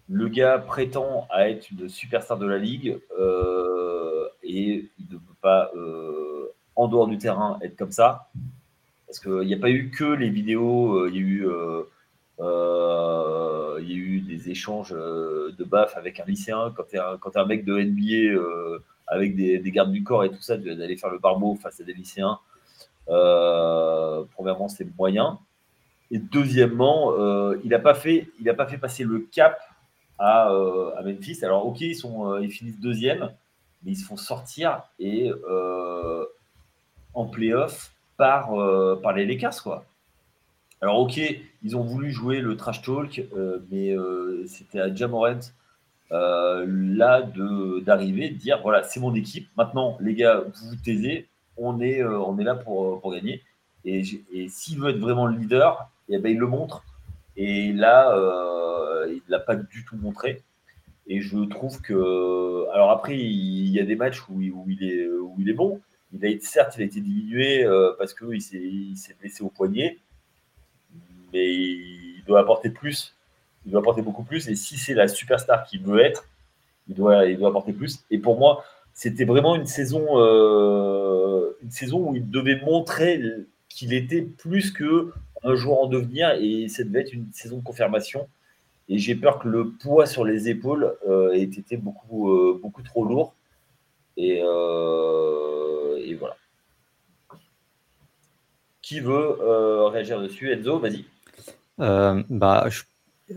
[0.07, 2.99] le gars prétend être une superstar de la ligue
[4.43, 5.71] et il ne peut pas,
[6.75, 8.29] en dehors du terrain, être comme ça.
[9.11, 11.83] Parce qu'il n'y a pas eu que les vidéos, euh, il y a eu, euh,
[12.39, 16.73] euh, y a eu des échanges euh, de baf avec un lycéen.
[16.73, 20.29] Quand tu es, un- mec de NBA euh, avec des, des gardes du corps et
[20.29, 22.39] tout ça, d'aller faire le barbeau face à des lycéens,
[23.09, 25.39] euh, premièrement, c'est moyen.
[26.09, 28.29] Et deuxièmement, euh, il n'a pas, fait,
[28.79, 29.59] passer le cap
[30.19, 31.43] à, euh, à Memphis.
[31.43, 31.97] Alors, ok, ils,
[32.43, 33.29] ils finissent deuxième,
[33.83, 35.29] mais ils se font sortir et
[37.13, 38.51] en playoff par,
[39.01, 39.85] par les Lakers, quoi.
[40.81, 41.19] Alors, ok,
[41.63, 43.23] ils ont voulu jouer le trash talk,
[43.69, 43.95] mais
[44.47, 45.39] c'était à Jamorant
[46.11, 49.47] euh, là d'arriver, de, dire voilà, c'est mon équipe.
[49.57, 53.41] Maintenant, les gars, vous vous taisez, on est, euh, on est là pour, pour gagner.
[53.85, 54.03] Et,
[54.49, 56.83] s'il veut être vraiment le leader, et eh ben, il le montre.
[57.37, 60.43] Et là, euh, il ne l'a pas du tout montré.
[61.07, 62.67] Et je trouve que.
[62.73, 65.81] Alors après, il y a des matchs où, il, est, où il est bon.
[66.13, 67.65] Il a, certes, il a été diminué
[67.97, 69.97] parce qu'il s'est blessé au poignet.
[71.33, 73.15] Mais il doit apporter plus
[73.65, 74.47] il doit apporter beaucoup plus.
[74.47, 76.27] Et si c'est la superstar qu'il veut être,
[76.87, 78.03] il doit, il doit apporter plus.
[78.09, 83.21] Et pour moi, c'était vraiment une saison, euh, une saison où il devait montrer
[83.69, 85.11] qu'il était plus que
[85.43, 86.31] un joueur en devenir.
[86.39, 88.27] Et ça devait être une saison de confirmation.
[88.89, 92.81] Et j'ai peur que le poids sur les épaules euh, ait été beaucoup, euh, beaucoup
[92.81, 93.33] trop lourd.
[94.17, 94.41] Et,
[96.15, 96.35] voilà.
[98.81, 99.37] Qui veut
[99.89, 100.51] réagir dessus?
[100.51, 101.05] Enzo, vas-y.
[101.77, 102.83] bah, je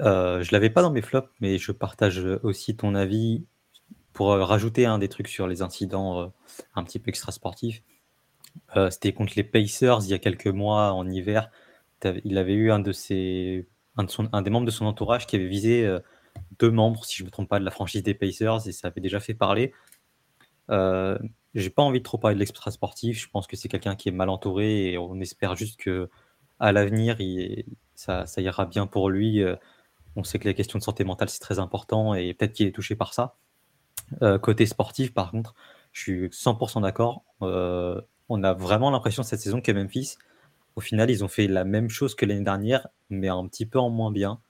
[0.01, 3.45] euh, l'avais pas dans mes flops, mais je partage aussi ton avis
[4.13, 6.27] pour euh, rajouter un des trucs sur les incidents euh,
[6.75, 7.83] un petit peu extra-sportifs.
[8.91, 11.51] C'était contre les Pacers il y a quelques mois en hiver.
[12.25, 15.27] Il avait eu un de ses, un, de son, un des membres de son entourage
[15.27, 15.93] qui avait visé
[16.61, 18.89] deux membres, si je ne me trompe pas, de la franchise des Pacers et ça
[18.89, 19.73] avait déjà fait parler.
[20.71, 21.19] Euh,
[21.55, 23.21] J'ai pas envie de trop parler de l'extra sportif.
[23.21, 26.09] Je pense que c'est quelqu'un qui est mal entouré et on espère juste que
[26.61, 27.19] à l'avenir,
[27.95, 29.43] ça, ira bien pour lui.
[30.17, 32.73] On sait que les questions de santé mentale, c'est très important et peut-être qu'il est
[32.73, 33.37] touché par ça.
[34.23, 35.55] Euh, côté sportif, par contre,
[35.93, 37.25] je suis 100% d'accord.
[37.43, 40.17] Euh, on a vraiment l'impression cette saison que Memphis,
[40.77, 43.79] au final, ils ont fait la même chose que l'année dernière, mais un petit peu
[43.79, 44.41] en moins bien.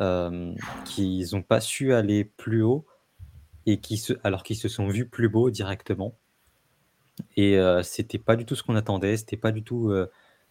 [0.00, 2.86] Euh, qu'ils n'ont pas su aller plus haut
[3.70, 6.14] et qui se, alors qu'ils se sont vus plus beaux directement.
[7.36, 9.92] Et euh, c'était pas du tout ce qu'on attendait, c'était pas du tout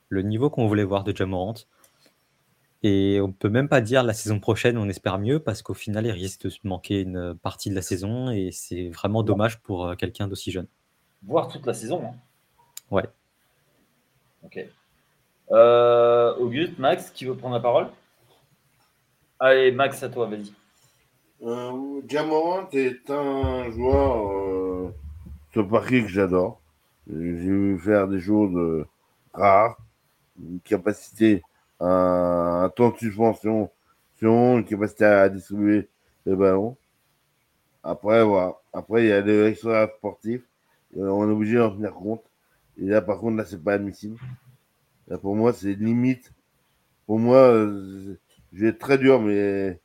[0.09, 1.55] le niveau qu'on voulait voir de Jamorant.
[2.83, 6.05] Et on peut même pas dire la saison prochaine, on espère mieux, parce qu'au final,
[6.05, 9.95] il risque de manquer une partie de la saison, et c'est vraiment dommage pour euh,
[9.95, 10.67] quelqu'un d'aussi jeune.
[11.23, 12.03] Voir toute la saison.
[12.05, 12.15] Hein.
[12.91, 13.05] Ouais.
[14.43, 14.59] Ok.
[15.51, 17.89] Euh, Auguste, Max, qui veut prendre la parole?
[19.39, 20.53] Allez, Max, à toi, vas-y.
[21.43, 22.01] Euh,
[22.71, 24.93] est un joueur euh,
[25.53, 26.61] sur papier que j'adore.
[27.07, 28.85] J'ai vu faire des choses
[29.33, 29.77] rares,
[30.39, 31.41] une capacité
[31.79, 33.69] un, temps de suspension,
[34.21, 35.87] une capacité à distribuer
[36.25, 36.75] les ballons.
[37.83, 38.55] Après, voilà.
[38.73, 40.43] Après, il y a des extra sportifs.
[40.97, 42.23] Euh, on est obligé d'en tenir compte.
[42.77, 44.17] Et là, par contre, là, c'est pas admissible.
[45.07, 46.31] Là, pour moi, c'est limite.
[47.05, 48.17] Pour moi, euh,
[48.53, 49.79] je vais être très dur, mais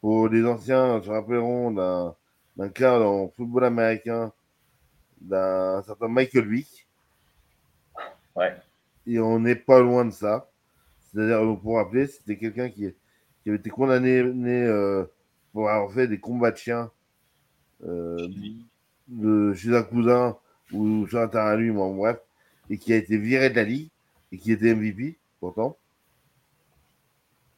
[0.00, 1.72] pour les anciens, se rappelleront
[2.56, 4.32] d'un cas dans le football américain
[5.20, 6.86] d'un certain Michael Vick.
[8.34, 8.54] Ouais.
[9.06, 10.48] Et on n'est pas loin de ça.
[11.00, 12.92] C'est-à-dire, pour rappeler, c'était quelqu'un qui,
[13.42, 15.04] qui, avait été condamné euh,
[15.52, 16.90] pour avoir fait des combats de chiens
[17.84, 18.28] euh,
[19.08, 20.36] de, chez un cousin
[20.72, 22.18] ou sur un terrain à lui, mais bref,
[22.68, 23.88] et qui a été viré de la ligue
[24.32, 25.76] et qui était MVP, pourtant,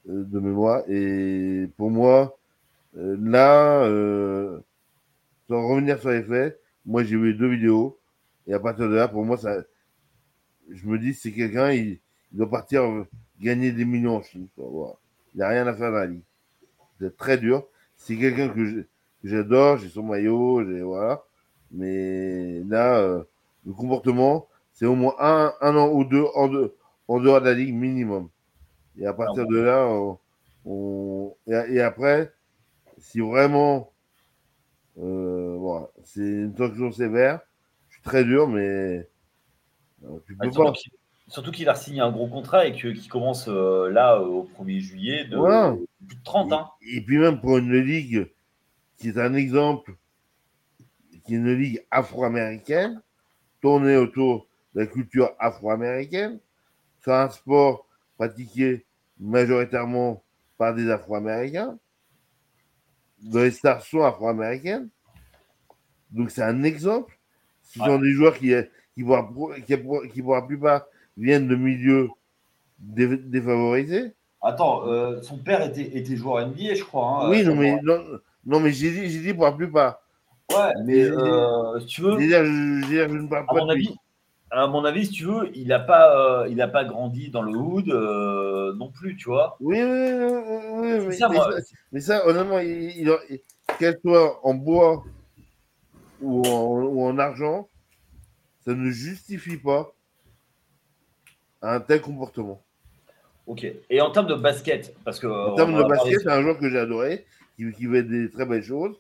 [0.09, 0.83] de mémoire.
[0.89, 2.37] Et pour moi,
[2.95, 3.85] là,
[5.49, 7.99] sans revenir sur les faits, moi j'ai vu deux vidéos,
[8.47, 9.63] et à partir de là, pour moi, ça,
[10.71, 11.99] je me dis, c'est quelqu'un, il,
[12.33, 12.83] il doit partir
[13.41, 14.49] gagner des millions en Chine.
[14.59, 16.23] Il n'y a rien à faire dans la ligue.
[17.01, 17.67] C'est très dur.
[17.97, 18.87] C'est quelqu'un que
[19.25, 21.23] j'adore, j'ai son maillot, voilà.
[21.71, 23.23] Mais là, euh,
[23.67, 26.51] le comportement, c'est au moins un, un, an ou deux en,
[27.09, 28.29] en, dehors de la ligue minimum.
[29.01, 29.89] Et à partir de là,
[30.65, 32.33] on, et, après,
[32.99, 33.93] si vraiment
[34.99, 37.41] euh, voilà, c'est une sanction sévère,
[37.89, 39.09] je suis très dur, mais
[40.05, 40.73] euh, tu peux pas.
[41.29, 45.25] Surtout qu'il a signé un gros contrat et qu'il commence euh, là au 1er juillet
[45.25, 45.37] de
[46.07, 46.73] plus de 30 ans.
[46.81, 48.31] Et, puis même pour une ligue
[48.97, 49.95] qui est un exemple,
[51.27, 53.03] qui est une ligue afro-américaine,
[53.61, 56.41] tournée autour de la culture afro-américaine,
[57.01, 58.87] c'est un sport pratiqué
[59.21, 60.23] majoritairement
[60.57, 61.79] par des afro-américains,
[63.33, 64.89] les stars sont afro-américaines.
[66.11, 67.19] Donc c'est un exemple.
[67.63, 68.53] Ce sont des joueurs qui
[68.95, 69.29] qui pourra,
[69.67, 69.77] qui,
[70.13, 72.09] qui pourra plus pas viennent de milieux
[72.79, 74.13] défavorisés.
[74.41, 77.25] Attends, euh, son père était, était, joueur NBA, je crois.
[77.25, 77.81] Hein, oui, non mais,
[78.47, 80.01] non, mais j'ai dit, dit pour la plupart.
[80.51, 82.19] Ouais, mais euh, si tu veux.
[82.19, 83.97] je, je, ne parle pas mon avis,
[84.51, 87.43] à mon avis, si tu veux, il n'a pas, euh, il a pas grandi dans
[87.43, 89.57] le hood euh, non plus, tu vois.
[89.61, 91.53] Oui, oui, oui, oui, mais, ça, mais moi.
[91.53, 93.41] ça, mais ça, honnêtement, il, il-
[93.79, 95.05] qu'elle soit en bois
[96.21, 97.69] ou en, ou en argent,
[98.65, 99.93] ça ne justifie pas
[101.63, 102.63] un tel comportement.
[103.47, 103.67] Ok.
[103.91, 105.27] Et en termes de basket, parce que.
[105.27, 108.31] En termes on de basket, c'est un joueur que j'ai adoré, qui, qui fait des
[108.31, 108.97] très belles choses.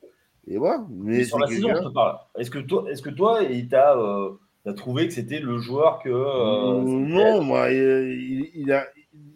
[0.47, 0.85] Et voilà.
[0.91, 2.19] Mais sur la saison, je te parle.
[2.37, 4.31] Est-ce que toi, est-ce que toi, il t'a, euh,
[4.69, 6.11] t'as trouvé que c'était le joueur que.
[6.11, 8.87] euh, c'était- non, moi, il, a,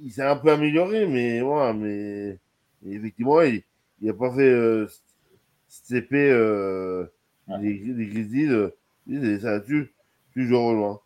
[0.03, 2.39] il s'est un peu amélioré, mais voilà, mais,
[2.87, 3.63] effectivement, il
[4.03, 4.87] n'a pas fait euh,
[5.69, 7.07] stepper euh,
[7.49, 7.57] Ouais.
[7.63, 8.47] les, les Grizzlies.
[8.51, 8.69] euh,
[9.11, 9.93] et ça là-dessus,
[10.33, 11.01] tu je rejoins.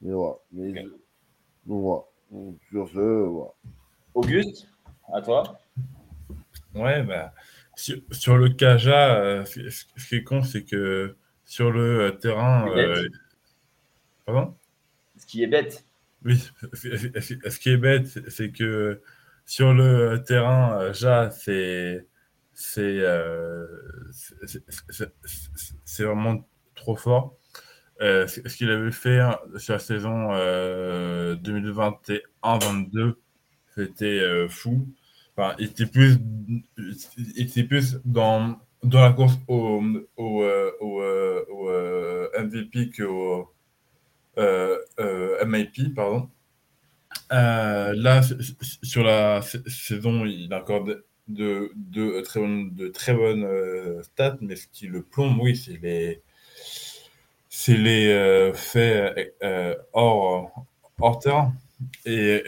[0.00, 0.36] Mais voilà.
[0.52, 0.72] Mais,
[1.66, 2.54] donc, voilà.
[2.70, 3.50] Sur ce, voilà.
[4.14, 4.68] Auguste,
[5.12, 5.58] à toi.
[6.76, 7.34] Ouais, bah,
[7.74, 9.60] sur, sur le Kaja, euh, ce,
[10.08, 12.66] qui est con, c'est que sur le euh, terrain.
[14.26, 14.54] Pardon?
[15.18, 15.84] Ce qui est bête.
[16.24, 16.38] Oui,
[16.74, 19.02] ce qui est bête, c'est- que
[19.46, 22.06] sur le terrain, Ja, c'est
[22.54, 23.66] c'est euh,
[24.12, 27.36] c'est- vraiment trop fort.
[28.02, 29.20] Euh, ce qu'il avait fait
[29.58, 33.20] sur la saison euh, 2021-22,
[33.76, 34.88] c'était euh, fou.
[35.36, 36.18] Enfin, il était plus,
[36.78, 39.82] il était plus dans, dans la course au,
[40.16, 40.44] au,
[40.80, 41.02] au,
[41.50, 43.53] au, MVP qu'au
[44.36, 46.28] MIP, pardon.
[47.32, 48.20] Euh, là,
[48.82, 51.04] sur la sa- saison, il a encore de,
[51.74, 55.80] de, très bonnes, de très bonnes euh, stats, mais ce qui le plombe, oui, c'est
[55.82, 56.22] les,
[57.48, 60.66] c'est les euh, faits euh, hors,
[61.00, 61.54] hors terrain.
[62.04, 62.42] Et,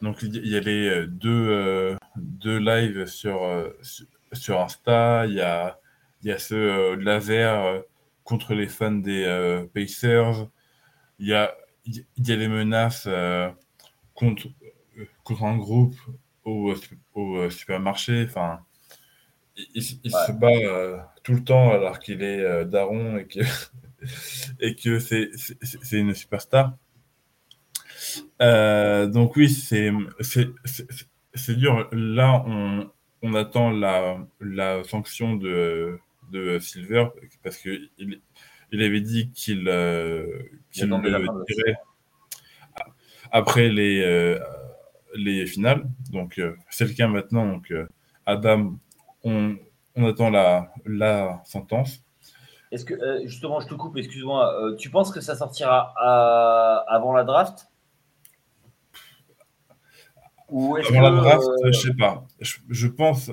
[0.00, 3.68] donc, il y a les euh, deux, euh, deux lives sur, euh,
[4.32, 5.26] sur, Insta.
[5.26, 5.78] Il y a,
[6.22, 7.80] il y a ce euh, laser euh,
[8.24, 10.48] contre les fans des euh, Pacers.
[11.22, 11.54] Il y a,
[11.86, 13.50] il y a des menaces euh,
[14.14, 14.48] contre,
[14.98, 15.96] euh, contre un groupe
[16.44, 16.74] au,
[17.14, 18.24] au euh, supermarché.
[18.28, 18.60] Enfin,
[19.56, 20.26] il, il- il Ouais.
[20.26, 23.40] se bat euh, tout le temps alors qu'il est euh, daron et que,
[24.60, 26.74] et que c'est c'est- une superstar.
[28.40, 30.86] Donc oui, c'est c'est- c'est-
[31.34, 31.88] c'est dur.
[31.92, 32.90] Là, on,
[33.22, 35.98] on attend la, la sanction de,
[36.30, 37.06] de Silver
[37.42, 37.90] parce qu'il
[38.72, 40.26] il avait dit qu'il euh,
[40.76, 41.76] la le la dirait
[43.30, 44.38] après les, euh,
[45.14, 45.84] les finales.
[46.10, 47.46] Donc euh, c'est le cas maintenant.
[47.46, 47.86] Donc euh,
[48.26, 48.78] Adam,
[49.24, 49.56] on,
[49.96, 52.02] on attend la, la sentence.
[52.70, 54.62] Est-ce que, euh, justement, je te coupe, excuse-moi.
[54.62, 57.68] euh, tu penses que ça sortira à- avant la draft?
[60.48, 62.26] Ou est-ce Avant la que, draft, euh, je sais pas.
[62.40, 63.30] Je, je pense,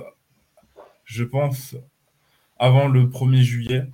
[1.05, 1.75] je pense
[2.57, 3.87] avant le 1er juillet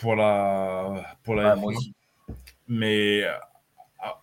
[0.00, 1.60] pour la pour la ah, F1.
[1.60, 1.94] moi aussi.
[2.66, 3.32] mais euh,
[4.00, 4.20] ah,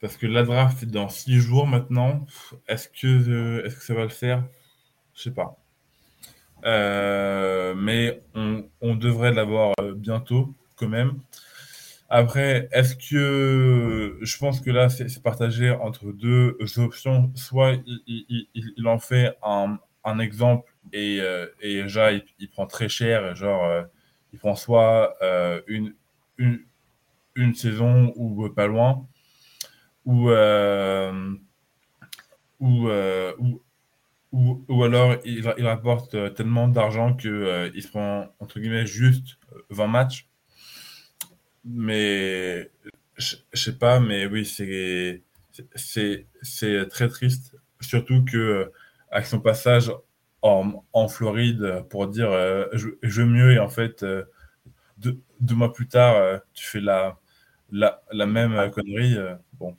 [0.00, 2.26] parce que la draft est dans six jours maintenant.
[2.68, 4.44] Est-ce que euh, est-ce que ça va le faire?
[5.14, 5.56] Je sais pas.
[6.64, 11.20] Euh, mais on, on devrait l'avoir bientôt quand même.
[12.10, 17.30] Après, est-ce que je pense que là c'est partagé entre deux options.
[17.34, 22.24] Soit il, il- il- il en fait un, un exemple et, euh, et déjà il,
[22.38, 23.84] il prend très cher, genre
[24.34, 25.94] euh, il prend soit euh, une,
[26.38, 26.60] une,
[27.36, 29.06] une saison ou pas loin,
[30.04, 31.34] ou, euh,
[32.60, 33.32] ou, euh,
[34.32, 38.60] ou, ou, alors il, il rapporte euh, tellement d'argent que euh, il se prend entre
[38.60, 39.38] guillemets juste
[39.70, 40.28] 20 matchs.
[41.64, 42.70] Mais
[43.16, 45.22] je sais pas, mais oui, c'est
[46.90, 48.72] très triste, surtout que euh,
[49.10, 49.90] avec son passage
[50.42, 54.24] en, en Floride pour dire euh, je, je veux mieux et en fait euh,
[54.98, 57.18] deux, deux mois plus tard euh, tu fais la
[57.70, 59.16] la, la même connerie,
[59.60, 59.76] bon,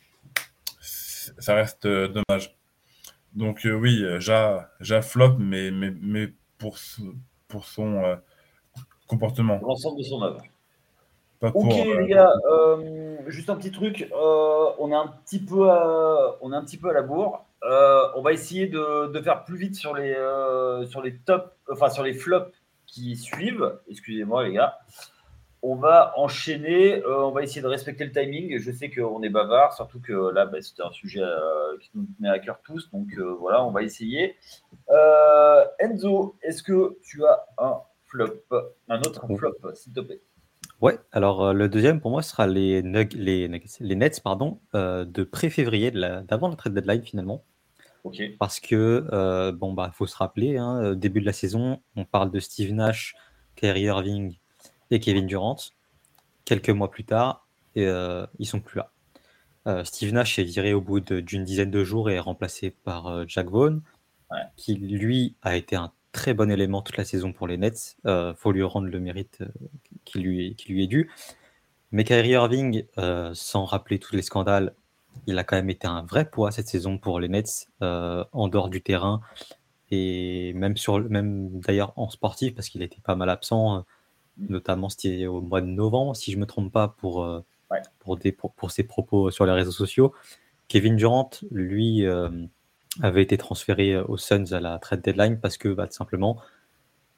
[0.80, 2.56] ça reste euh, dommage.
[3.34, 4.70] Donc euh, oui, Ja,
[5.02, 7.02] flop, mais, mais, mais pour, ce-
[7.48, 8.16] pour son euh,
[9.08, 10.44] comportement, Pour l'ensemble de son œuvre.
[11.40, 11.66] pas pour...
[11.66, 15.70] Ok euh, les gars, euh, juste un petit truc, euh, on est un petit peu
[15.70, 17.46] à, on est un petit peu à la bourre.
[17.64, 21.54] Euh, on va essayer de, de faire plus vite sur les euh, sur les top,
[21.72, 22.56] enfin sur les flops
[22.86, 23.80] qui suivent.
[23.90, 24.78] Excusez-moi les gars.
[25.62, 28.58] On va enchaîner, euh, on va essayer de respecter le timing.
[28.58, 31.22] Je sais qu'on est bavard, surtout que là bah, c'était un sujet
[31.82, 33.08] qui nous tenait à cœur tous, donc
[33.40, 34.38] voilà, on va essayer.
[35.80, 38.42] Enzo, est-ce que tu as un flop,
[38.88, 40.22] un autre flop, s'il te plaît?
[40.82, 45.24] Ouais, alors le deuxième pour moi sera les, Nug- les, Nuggets- les Nets pardon, de
[45.24, 47.44] pré-février, de la- d'avant la trade deadline finalement.
[48.40, 52.06] Parce que, euh, bon, bah, faut se rappeler, hein, euh, début de la saison, on
[52.06, 53.16] parle de Steve Nash,
[53.56, 54.38] Kyrie Irving
[54.92, 55.58] et Kevin Durant.
[56.46, 58.92] quelques mois plus tard, et, euh, ils sont plus là.
[59.68, 63.28] Euh, Steve Nash est viré au bout d'une dizaine de jours et est remplacé par
[63.28, 63.82] Jack Vaughn,
[64.56, 67.98] qui lui a été un très bon élément toute la saison pour les Nets.
[68.06, 69.44] Il faut lui rendre le mérite
[70.06, 71.12] qui, lui, qui lui est dû.
[71.92, 72.86] Mais Kyrie Irving,
[73.34, 74.74] sans rappeler tous les scandales,
[75.28, 78.70] il a quand même été un vrai poids cette saison pour les Nets, en dehors
[78.70, 79.22] du terrain
[79.92, 83.86] et même sur même d'ailleurs en sportif parce qu'il était pas mal absent,
[84.38, 87.26] notamment c'était au mois de novembre si je me trompe pas pour
[88.00, 90.14] pour, des, pour, ses propos sur les réseaux sociaux.
[90.68, 92.30] Kevin Durant, lui, euh,
[93.02, 96.38] avait été transféré aux Suns à la trade deadline parce que, bah, tout simplement,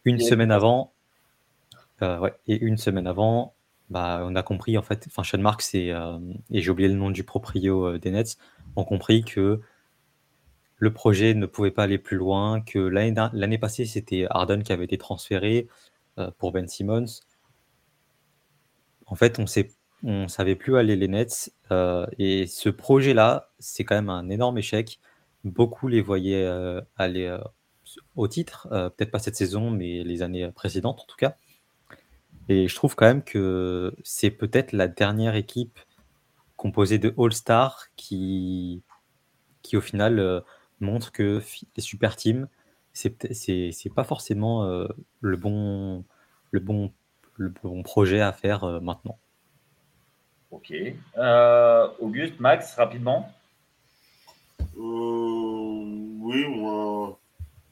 [0.05, 0.93] une semaine avant,
[2.01, 3.53] euh, ouais, et une semaine avant,
[3.91, 6.17] bah, on a compris, en fait, enfin, Sean Marks et, euh,
[6.49, 8.37] et j'ai oublié le nom du proprio des Nets,
[8.75, 9.61] ont compris que
[10.77, 14.85] le projet ne pouvait pas aller plus loin, que l'année passée, c'était Harden qui avait
[14.85, 15.67] été transféré
[16.39, 17.05] pour Ben Simmons.
[19.05, 19.45] En fait, on
[20.03, 21.51] on savait plus aller les Nets.
[21.71, 24.99] Euh, et ce projet-là, c'est quand même un énorme échec.
[25.43, 27.39] Beaucoup les voyaient euh, aller euh,
[28.15, 31.35] au titre, peut-être pas cette saison, mais les années précédentes en tout cas.
[32.51, 35.79] Et je trouve quand même que c'est peut-être la dernière équipe
[36.57, 38.83] composée de All-Stars qui,
[39.61, 40.43] qui au final
[40.81, 41.41] montre que
[41.77, 42.49] les super teams,
[42.91, 44.65] c'est, c'est, pas forcément
[45.21, 46.03] le, bon,
[46.51, 46.91] le, bon,
[47.37, 49.17] le bon projet à faire maintenant.
[50.51, 50.73] Ok.
[51.17, 53.31] Euh, Auguste, Max, rapidement
[54.59, 57.17] euh, Oui, moi,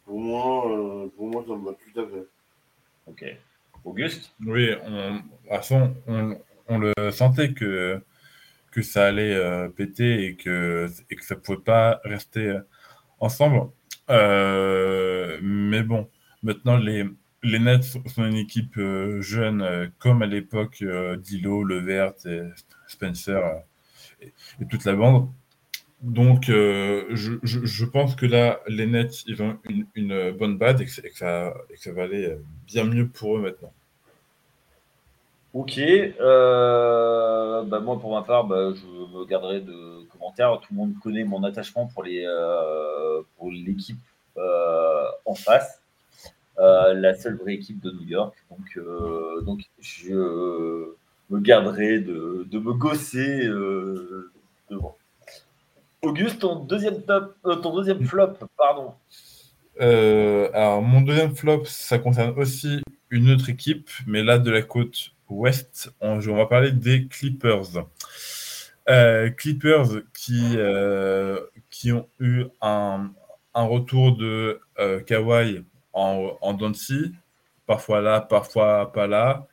[0.05, 2.27] pour moi, euh, pour moi, ça me va tout à fait.
[3.07, 3.37] Ok.
[4.45, 5.21] Oui, on,
[5.51, 5.61] à
[6.07, 6.37] on,
[6.67, 8.01] on, le sentait que,
[8.71, 12.57] que ça allait euh, péter et que, et que ça ne pouvait pas rester
[13.19, 13.69] ensemble.
[14.09, 16.09] mais bon,
[16.43, 17.05] maintenant, les,
[17.43, 22.41] les Nets sont une équipe euh, jeune, euh, comme à l'époque euh, Dilo, Levert et
[22.87, 23.41] Spencer
[24.21, 24.33] et,
[24.69, 25.29] toute la bande.
[26.01, 29.59] Donc, je, pense que là, les Nets, ils ont
[29.95, 31.53] une, bonne base et que, ça,
[31.87, 33.73] va aller bien mieux pour eux maintenant.
[35.53, 35.79] Ok.
[36.19, 40.59] Bah, moi, pour ma part, bah, je me garderai de commentaires.
[40.61, 43.99] Tout le monde connaît mon attachement pour l'équipe
[45.25, 45.81] en face.
[46.59, 48.35] Euh, la seule vraie équipe de New York.
[48.49, 50.13] Donc, euh, donc je
[51.29, 54.31] me garderai de, me gosser euh,
[54.69, 54.97] devant.
[56.01, 58.93] Auguste, ton deuxième top, ton deuxième flop, pardon.
[59.79, 65.11] alors, mon deuxième flop, ça concerne aussi une autre équipe, mais là de la côte
[65.29, 65.91] ouest.
[66.01, 67.85] On, va parler des Clippers.
[69.37, 70.57] Clippers qui,
[71.69, 73.11] qui ont eu un,
[73.53, 74.59] un retour de
[75.05, 75.63] Kawhi
[75.93, 76.57] en, en
[77.65, 79.47] parfois là, parfois pas là,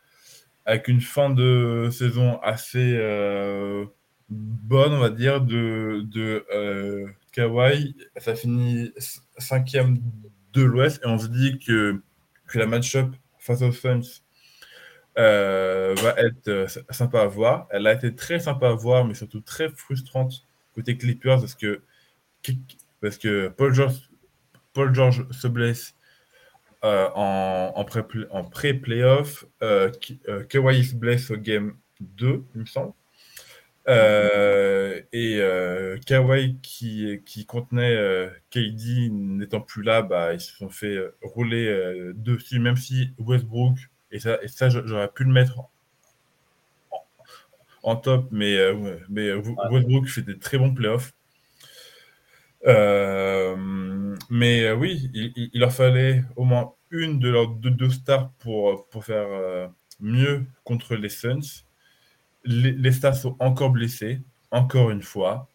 [0.65, 3.85] avec une fin de saison assez euh,
[4.31, 7.95] bonne, on va dire, de, de euh, Kawhi.
[8.17, 8.93] Ça finit
[9.39, 9.99] cinquième
[10.53, 12.01] de l'Ouest et on se dit que,
[12.47, 14.23] que la match-up face aux Suns
[15.19, 17.67] euh, va être sympa à voir.
[17.71, 21.81] Elle a été très sympa à voir, mais surtout très frustrante côté Clippers parce que,
[23.01, 24.11] parce que Paul George,
[24.75, 25.97] Paul George se blesse
[26.85, 27.73] euh, en,
[28.31, 29.45] en pré-playoff.
[29.63, 29.91] Euh,
[30.29, 32.93] euh, Kawhi se blesse au game 2, il me semble.
[35.13, 35.41] et
[36.07, 42.59] Kawhi qui, qui contenait KD n'étant plus là, bah, ils se sont fait rouler dessus,
[42.61, 43.79] même si Westbrook,
[44.17, 45.61] et ça, et ça j'aurais pu le mettre
[47.83, 48.57] en, top, mais,
[49.09, 51.13] mais Westbrook fait des très bons playoffs.
[54.31, 59.05] mais oui, il, il, leur fallait au moins une de leurs deux, stars pour, pour
[59.05, 59.69] faire euh,
[60.01, 61.65] mieux contre les Suns.
[62.45, 64.21] Les, stars sont encore blessés,
[64.53, 65.49] encore une fois,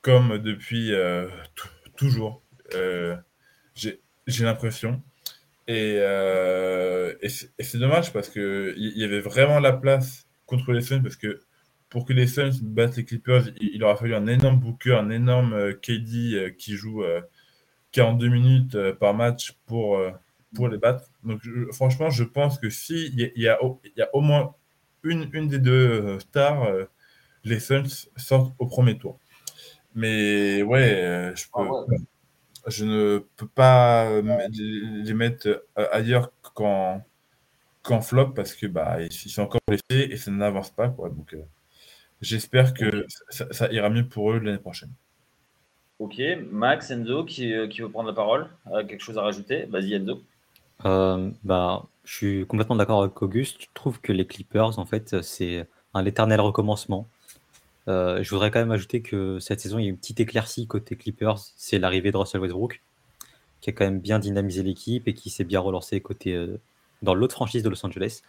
[0.00, 1.28] comme depuis euh,
[1.96, 2.42] toujours.
[2.74, 3.16] Euh,
[3.74, 5.02] j'ai l'impression.
[5.66, 11.02] Et, et c'est dommage parce qu'il y, y avait vraiment la place contre les Suns
[11.02, 11.40] parce que
[11.88, 15.10] pour que les Suns battent les Clippers, il, il aura fallu un énorme booker, un
[15.10, 17.02] énorme KD qui joue
[17.94, 20.10] 42 minutes euh, par match pour, euh,
[20.54, 21.10] pour les battre.
[21.22, 21.40] Donc,
[21.72, 23.58] franchement, je pense que s'il y, y, a,
[23.96, 24.54] y a au moins
[25.04, 26.68] une, une des deux euh, stars,
[27.44, 29.18] les Suns sortent au premier tour.
[29.94, 31.94] Mais ouais, je, peux, ah
[32.66, 37.02] je ne peux pas les mettre ailleurs qu'en
[38.00, 40.88] flop parce que bah, ils sont encore blessés et ça n'avance pas.
[40.88, 41.10] Quoi.
[41.10, 41.36] Donc,
[42.20, 44.90] j'espère que ça, ça, ira mieux pour eux l'année prochaine.
[46.00, 48.48] Ok, Max, Enzo, qui, euh, qui veut prendre la parole,
[48.88, 49.66] quelque chose à rajouter?
[49.66, 50.22] Vas-y, Enzo.
[50.84, 53.62] Euh, bah, Je suis complètement d'accord avec Auguste.
[53.62, 57.08] Je trouve que les Clippers, en fait, c'est un éternel recommencement.
[57.88, 60.66] Euh, je voudrais quand même ajouter que cette saison, il y a une petite éclaircie
[60.66, 62.82] côté Clippers, c'est l'arrivée de Russell Westbrook,
[63.60, 66.58] qui a quand même bien dynamisé l'équipe et qui s'est bien relancé côté euh,
[67.02, 68.22] dans l'autre franchise de Los Angeles.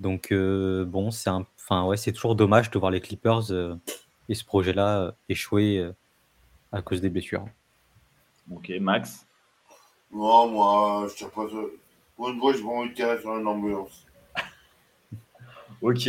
[0.00, 3.52] Donc euh, bon, c'est enfin ouais, c'est toujours dommage de voir les Clippers
[4.28, 5.90] et ce projet-là échouer
[6.72, 7.46] à cause des blessures.
[8.50, 9.26] Ok, Max?
[10.12, 11.46] Non, moi, je sais pas.
[12.16, 14.06] Pour une fois, je vais tirer sur une ambulance.
[15.82, 16.08] ok.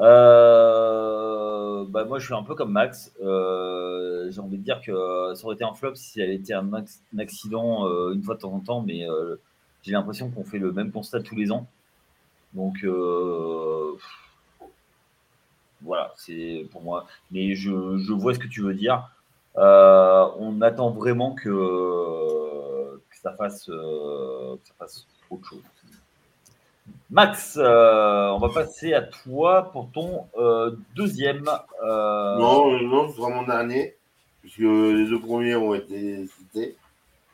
[0.00, 3.12] Euh, bah moi, je suis un peu comme Max.
[3.22, 6.70] Euh, j'ai envie de dire que ça aurait été un flop si elle était un,
[7.18, 9.06] accident euh, une fois de temps en temps, mais
[9.82, 11.66] j'ai l'impression qu'on fait le même constat tous les ans.
[12.54, 12.84] Donc
[15.82, 17.06] voilà, c'est pour moi.
[17.30, 17.70] Mais je,
[18.12, 19.10] vois ce que tu veux dire.
[19.56, 25.62] on attend vraiment que, ça fasse, que ça fasse autre chose.
[27.10, 31.44] Max, euh, on va passer à toi pour ton euh, deuxième.
[31.84, 33.94] Euh, non, non, ce sera mon dernier,
[34.42, 36.76] puisque les deux premiers ont été cités.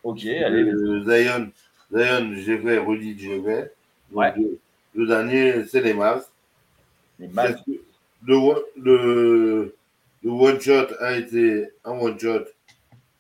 [0.05, 0.71] Ok, allez.
[1.05, 1.51] Zion,
[1.91, 3.75] Zion j'ai fait, Rudy, j'ai fait.
[4.13, 4.35] Ouais.
[4.95, 6.27] Le, dernier, c'est les Mavs.
[7.19, 7.57] Les Mavs.
[8.25, 8.37] Le,
[8.77, 9.75] le,
[10.23, 12.45] le one shot a été un one shot,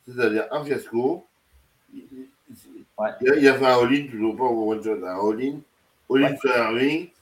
[0.06, 1.26] c'est-à-dire un fiasco.
[2.98, 3.10] Ouais.
[3.22, 5.60] Il, a, fait un all-in, toujours pas un one shot, un all-in.
[6.12, 6.36] Olivier
[6.74, 7.12] ouais.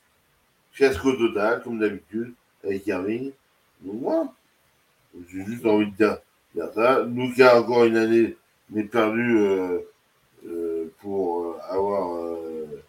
[0.73, 2.35] Fiasco total, comme d'habitude,
[2.65, 3.33] avec Irving.
[3.81, 4.35] Donc, moi,
[5.29, 6.19] j'ai juste envie de dire,
[6.55, 7.05] dire ça.
[7.05, 8.37] a encore une année,
[8.71, 9.79] n'est perdu euh,
[10.47, 12.83] euh, pour euh, avoir, euh,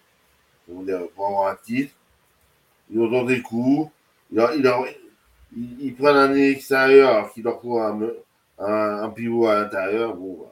[0.66, 1.94] comment dire, pour avoir un titre.
[2.90, 3.92] Ils ont des coups.
[4.32, 4.84] Il, a, il, a,
[5.56, 8.00] il, il prend un extérieur alors qu'il leur faut un,
[8.58, 10.16] un, un, pivot à l'intérieur.
[10.16, 10.48] Bon,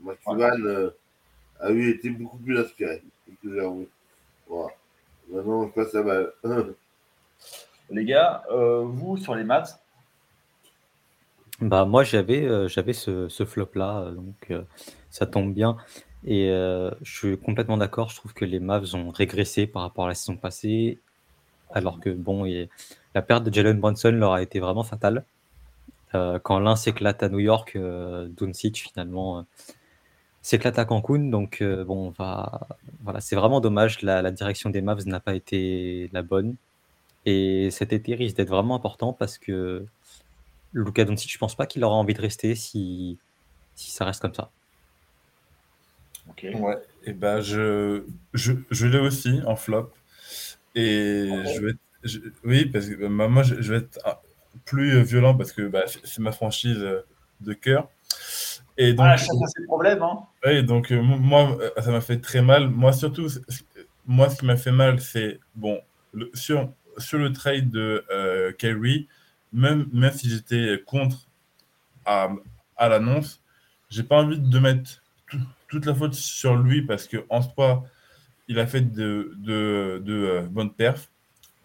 [0.00, 0.90] bah, voilà.
[1.60, 3.02] A eu été beaucoup plus inspiré
[3.42, 3.88] que j'ai envie.
[5.30, 6.32] Maintenant, je passe à balle.
[7.90, 9.80] Les gars, euh, vous, sur les maths
[11.60, 14.52] Bah, moi, j'avais euh, j'avais ce, ce flop-là, euh, donc
[15.10, 15.76] ça tombe bien.
[16.26, 18.10] Et je suis complètement d'accord.
[18.10, 20.98] Je trouve que les Mavs ont régressé par rapport à la saison passée,
[21.70, 22.44] alors que bon,
[23.14, 25.24] la perte de Jalen Brunson leur a été vraiment fatale.
[26.12, 27.78] quand l'un s'éclate à New York,
[28.36, 29.46] Doncic finalement
[30.48, 31.28] s'éclate à Cancun.
[31.28, 32.66] Donc, euh, bon, va,
[33.02, 34.00] voilà, c'est vraiment dommage.
[34.00, 36.56] La, direction des Mavs n'a pas été la bonne.
[37.26, 39.84] Et cet été risque d'être vraiment important parce que
[40.72, 43.18] Luka Doncic, je pense pas qu'il aura envie de rester si,
[43.74, 44.50] si ça reste comme ça.
[46.30, 46.46] Ok.
[46.54, 49.92] Ouais, et ben je, je, je l'ai aussi en flop.
[50.74, 51.72] Et ah je vais
[52.44, 53.98] oui, parce que bah, moi, je, vais être
[54.64, 56.86] plus violent parce que bah, c'est ma franchise
[57.40, 57.88] de cœur.
[58.80, 60.02] Et donc, ah, chacun ses problèmes.
[60.02, 60.20] Hein.
[60.46, 62.68] Oui, donc euh, moi, euh, ça m'a fait très mal.
[62.68, 63.26] Moi, surtout,
[64.06, 65.80] moi, ce qui m'a fait mal, c'est, bon,
[66.12, 69.08] le, sur, sur le trade de euh, Kyrie,
[69.52, 71.26] même, même si j'étais contre
[72.06, 72.30] à,
[72.76, 73.42] à l'annonce,
[73.90, 75.02] j'ai pas envie de mettre
[75.66, 77.84] toute la faute sur lui parce qu'en soi,
[78.46, 81.10] il a fait de, de, de euh, bonnes perfs.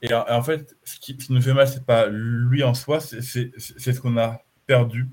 [0.01, 2.99] Et, en fait, ce qui, ce qui nous fait mal, c'est pas lui en soi,
[2.99, 5.07] c'est ce qu'on a perdu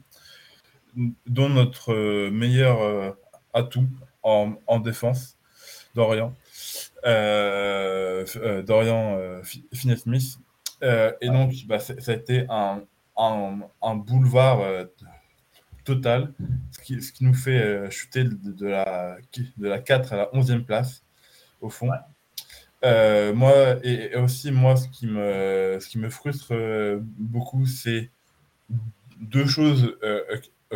[1.27, 3.11] dont notre euh, meilleur euh,
[3.53, 3.89] atout
[4.23, 5.39] en, défense,
[5.95, 6.35] Dorian.
[7.07, 9.19] Euh, Dorian
[9.73, 10.39] Finney-Smith.
[10.83, 12.83] et donc, bah, ça a été un,
[13.17, 14.61] un, boulevard
[15.85, 16.35] total,
[16.71, 19.17] ce qui, ce qui, nous fait chuter de, la,
[19.57, 21.03] de la 4 à la 11e place,
[21.63, 21.91] au fond.
[22.83, 26.55] moi, et, aussi, moi, ce qui me, ce qui me frustre
[27.19, 28.11] beaucoup, c'est
[29.19, 29.97] deux choses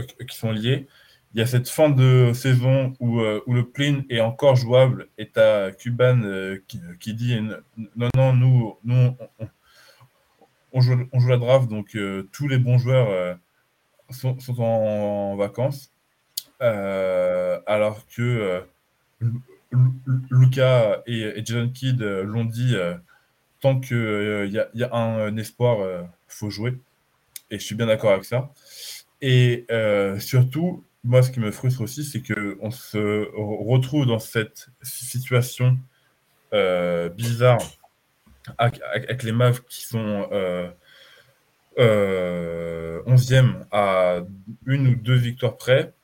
[0.03, 0.87] qui sont liés.
[1.35, 5.31] Il y a cette fin de saison où, euh, le plane est encore jouable et
[5.37, 6.63] à Cuban euh,
[7.01, 7.41] qui, dit
[7.97, 9.17] non, non, nous, nous
[10.73, 11.97] on, joue, on la draft, donc
[12.33, 13.39] tous les bons joueurs
[14.11, 15.93] sont, en, vacances.
[16.61, 18.63] alors que
[20.31, 22.77] Lucas et, et John Kidd l'ont dit
[23.61, 23.97] tant qu'il
[24.53, 26.79] y, y, a un espoir, il faut jouer.
[27.51, 28.53] Et je suis bien d'accord avec ça.
[29.27, 34.69] Et euh, surtout, moi, ce qui me frustre aussi, c'est qu'on se retrouve dans cette
[34.83, 35.79] situation
[36.53, 37.63] euh, bizarre
[38.59, 40.71] avec, les Mavs qui sont euh,
[41.79, 44.21] 11e euh, à
[44.67, 45.95] une ou deux victoires près,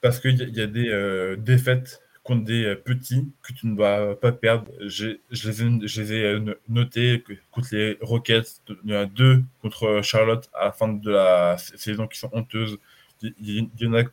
[0.00, 4.32] parce qu'il y, y, a des défaites contre des petits que tu ne dois pas
[4.32, 4.70] perdre.
[4.80, 8.62] Je les, ai, je les ai notés contre les Rockets.
[8.84, 12.30] Il y en a deux contre Charlotte à la fin de la saison qui sont
[12.32, 12.78] honteuses.
[13.22, 14.04] Il y en a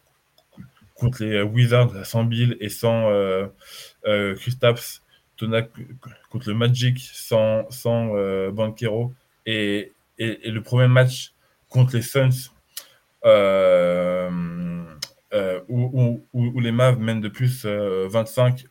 [0.96, 3.48] contre les Wizards sans Bill et sans euh,
[4.06, 4.36] euh,
[6.30, 9.14] contre le Magic sans, sans euh, Banquero
[9.46, 11.34] et, et, le premier match
[11.70, 12.52] contre les Suns
[13.26, 14.30] euh,
[15.34, 18.66] euh, où, où, les Mavs mènent de plus 25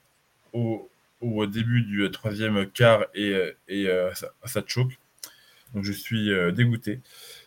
[0.53, 0.89] au,
[1.21, 3.35] au, début du troisième quart et,
[3.69, 4.99] et ça, ça, choque.
[5.75, 7.01] Donc je suis dégoûté.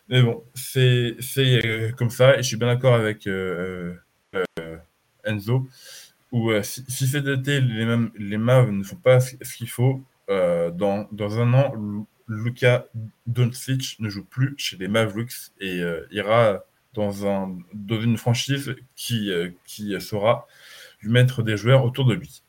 [0.10, 1.18] Mais bon, c'est
[1.98, 3.28] comme ça et je suis bien d'accord avec
[5.26, 5.68] Enzo
[6.34, 10.02] euh, si, si, cet été les, mêmes, les Mavs ne font pas ce, qu'il faut,
[10.30, 11.74] euh, dans, dans, un an,
[12.28, 12.88] Luka
[13.28, 18.76] Doncic ne joue plus chez les Mavericks et euh, ira dans, un, dans une franchise
[18.96, 19.32] qui,
[19.66, 20.48] qui saura
[21.02, 22.42] lui mettre des joueurs autour de lui.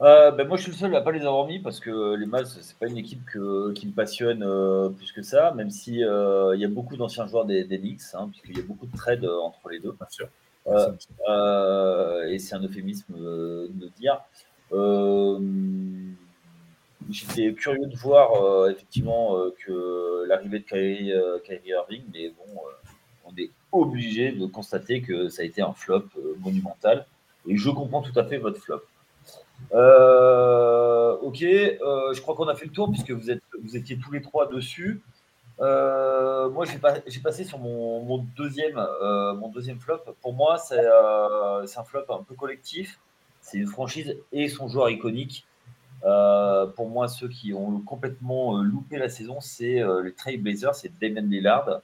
[0.00, 2.46] ben moi, je suis le seul à pas les avoir mis parce que les Mavs,
[2.60, 4.40] c'est pas une équipe que, qui me passionne
[4.96, 8.28] plus que ça, même si il y a beaucoup d'anciens joueurs des, des Knicks, hein,
[8.30, 9.92] puisqu'il y a beaucoup de trades entre les deux.
[9.92, 10.28] Bien sûr.
[10.66, 10.92] Euh,
[11.28, 14.20] euh, et c'est un euphémisme euh, de dire.
[17.10, 22.62] J'étais curieux de voir effectivement que l'arrivée de Kyrie, Irving, mais bon,
[23.24, 26.04] on est obligé de constater que ça a été un flop
[26.40, 27.06] monumental.
[27.46, 28.82] Et je comprends tout à fait votre flop.
[29.70, 34.22] ok, je crois qu'on a fait le tour puisque vous, êtes, vous étiez tous les
[34.22, 35.02] trois dessus.
[35.60, 40.00] Euh, moi, j'ai passé sur mon, deuxième, euh, mon deuxième flop.
[40.20, 42.98] Pour moi, euh, c'est un flop un peu collectif.
[43.40, 45.46] C'est une franchise et son joueur iconique.
[46.76, 51.26] Pour moi, ceux qui ont complètement loupé la saison, c'est les Trail Blazers, c'est Damon
[51.28, 51.80] Lillard.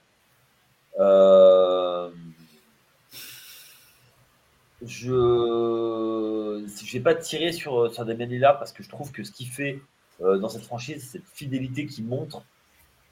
[4.85, 9.31] je ne vais pas tirer sur, sur Damon Lillard parce que je trouve que ce
[9.31, 9.79] qu'il fait
[10.19, 12.43] dans cette franchise, cette fidélité qu'il montre,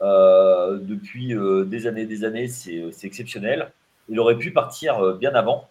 [0.02, 3.72] euh, depuis euh, des années des années, c'est exceptionnel.
[4.08, 5.70] Il aurait pu partir euh, bien avant.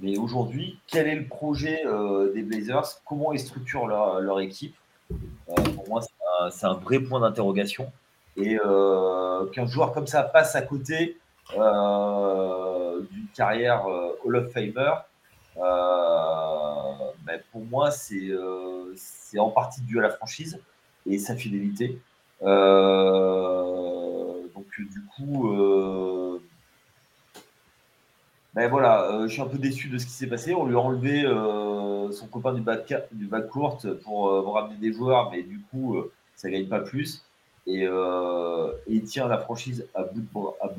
[0.00, 1.82] Mais aujourd'hui, quel est le projet
[2.34, 3.00] des Blazers?
[3.04, 4.76] Comment ils structurent leur, équipe?
[5.74, 6.00] Pour moi,
[6.50, 7.90] c'est un, vrai point d'interrogation.
[8.36, 8.58] Et
[9.52, 11.18] qu'un joueur comme ça passe à côté
[11.50, 13.86] d'une carrière
[14.24, 14.92] Hall of Famer,
[15.56, 20.60] ben, pour moi, c'est en partie dû à la franchise
[21.06, 22.00] et sa fidélité.
[22.42, 26.27] Euh, donc du coup, euh,
[28.62, 30.54] ben voilà, euh, je suis un peu déçu de ce qui s'est passé.
[30.54, 31.22] On lui a enlevé
[32.12, 35.96] son copain du bac, du bac courte pour, ramener des joueurs, mais du coup,
[36.34, 37.24] ça gagne pas plus.
[37.66, 37.86] Et,
[38.86, 40.26] il tient la franchise à bout de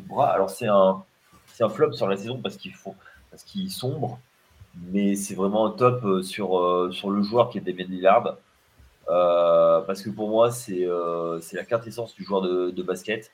[0.08, 0.30] bras.
[0.30, 0.34] De.
[0.34, 1.04] Alors c'est un,
[1.48, 2.96] c'est un flop sur la saison parce qu'il faut,
[3.32, 4.20] parce qu'il sombre,
[4.92, 8.38] mais c'est vraiment un top sur, le joueur qui est Damien Lillard.
[9.10, 13.32] Euh, parce que pour moi, c'est euh, la quintessence du joueur de, basket.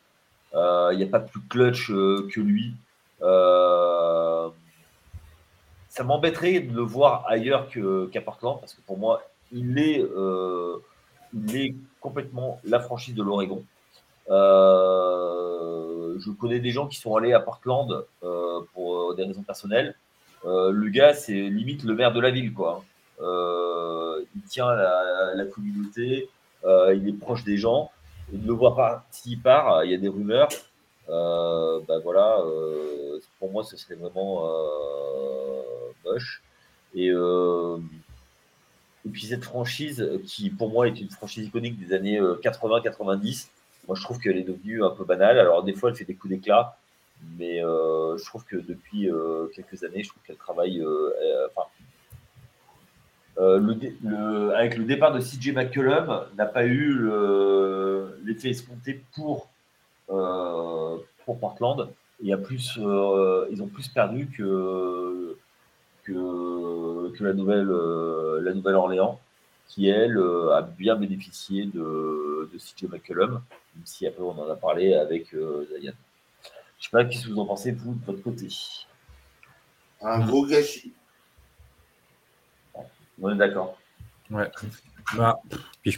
[0.54, 2.76] Euh, il n'y a pas plus clutch que lui.
[3.22, 4.52] Ça
[6.04, 10.04] m'embêterait de le voir ailleurs qu'à Portland, parce que pour moi, il est,
[11.34, 13.64] il est complètement la franchise de l'Oregon.
[14.30, 14.36] je
[16.40, 18.06] connais des gens qui sont allés à Portland
[18.74, 19.96] pour des raisons personnelles.
[20.44, 22.84] le gars, c'est limite le maire de la ville, quoi.
[23.22, 26.30] Euh, il tient la, communauté,
[26.66, 27.92] euh, il est proche des gens.
[28.34, 30.50] Et de le voir partir, il part, il y a des rumeurs.
[31.10, 32.38] Euh, bah voilà,
[33.40, 34.48] pour moi, ce serait vraiment
[36.04, 36.44] moche.
[36.94, 43.50] Et, et puis cette franchise, qui pour moi est une franchise iconique des années 80-90,
[43.88, 45.40] moi je trouve qu'elle est devenue un peu banale.
[45.40, 46.78] Alors des fois, elle fait des coups d'éclat,
[47.38, 49.10] mais je trouve que depuis
[49.54, 50.84] quelques années, je trouve qu'elle travaille,
[51.50, 51.68] enfin,
[53.38, 57.10] euh, avec le départ de CJ McCullum, n'a pas eu
[58.24, 59.50] l'effet escompté pour,
[60.10, 61.90] euh, pour Portland.
[62.24, 65.38] Et a plus, euh, ils ont plus perdu que,
[66.04, 67.70] que, que la Nouvelle,
[68.44, 69.20] la Nouvelle Orléans,
[69.68, 70.18] qui elle
[70.54, 73.32] a bien bénéficié de, de CJ McCullum,
[73.76, 75.94] même si après on en a parlé avec Zayan.
[76.80, 78.48] Je sais pas, qu'est-ce que vous en pensez, vous, de votre côté?
[80.02, 80.94] Un gros gâchis.
[83.22, 83.78] On est d'accord.
[84.30, 84.52] Ouais.
[85.16, 85.40] Bah,
[85.82, 85.98] puis,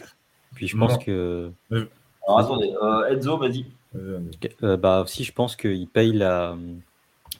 [0.67, 1.51] je, pense que.
[1.71, 3.65] Alors attendez, euh, Enzo, vas-y.
[3.97, 6.57] Euh, bah aussi, je pense qu'il paye la.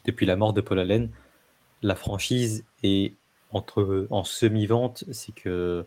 [0.05, 1.09] Depuis la mort de Paul Allen,
[1.81, 3.13] la franchise est
[3.51, 5.85] entre en semi-vente, c'est que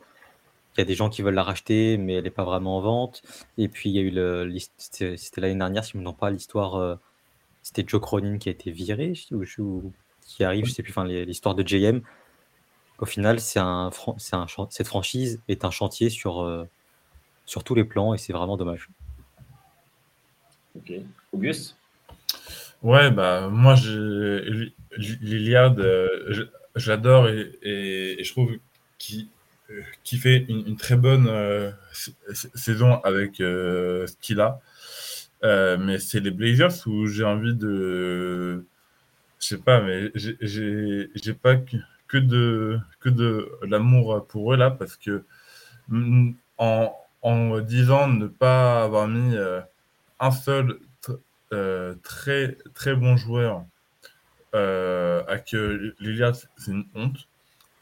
[0.76, 2.80] il y a des gens qui veulent la racheter, mais elle n'est pas vraiment en
[2.80, 3.22] vente.
[3.58, 6.30] Et puis il y a eu le, c'était l'année dernière, si je ne me pas,
[6.30, 6.96] l'histoire, euh,
[7.62, 9.92] c'était Joe Cronin qui a été viré, ou,
[10.22, 12.02] qui arrive, je sais plus, enfin l'histoire de JM
[13.00, 16.64] au final, c'est un, c'est un, cette franchise est un chantier sur, euh,
[17.46, 18.88] sur tous les plans et c'est vraiment dommage.
[20.76, 20.92] Ok.
[21.32, 21.76] Auguste?
[22.82, 23.74] Ouais, bah, moi,
[24.96, 26.46] Liliard, euh,
[26.76, 28.52] j'adore et, et, je trouve
[28.98, 29.28] qu'il
[30.02, 31.30] qui fait une, très bonne
[32.32, 34.60] saison avec ce qu'il a.
[35.42, 38.64] mais c'est les Blazers où j'ai envie de.
[39.38, 41.56] Je sais pas, mais j'ai pas
[42.08, 45.22] que de, que de l'amour pour eux là parce que
[45.88, 46.92] mm, en,
[47.22, 49.36] en disant ne pas avoir mis
[50.20, 50.78] un seul
[51.52, 53.64] euh, très, très bon joueur
[54.54, 57.26] euh, à que Liliard, c'est une honte.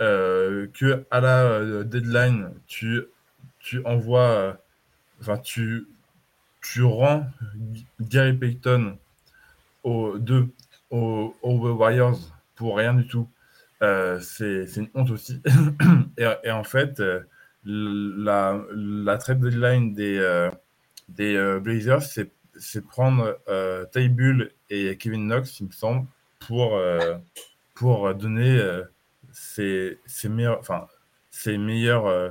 [0.00, 3.02] Euh, que à la deadline, tu,
[3.58, 4.56] tu envoies,
[5.20, 5.88] enfin, tu,
[6.62, 7.26] tu rends
[8.00, 8.96] Gary Payton
[9.82, 10.48] aux deux,
[10.90, 12.20] aux, Warriors
[12.54, 13.28] pour rien du tout.
[13.80, 15.42] c'est une honte aussi.
[16.16, 17.02] et, en fait,
[17.64, 20.48] la, la trade deadline des,
[21.08, 26.06] des Blazers, c'est prendre euh, Bull et Kevin Knox, il me semble,
[26.40, 27.16] pour, euh,
[27.74, 28.82] pour donner euh,
[29.32, 29.98] ses,
[30.28, 30.86] meilleurs, enfin,
[31.30, 32.30] ses meilleurs euh,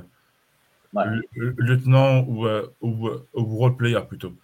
[1.36, 2.46] lieutenants ou,
[2.80, 4.34] ou, ou role players plutôt.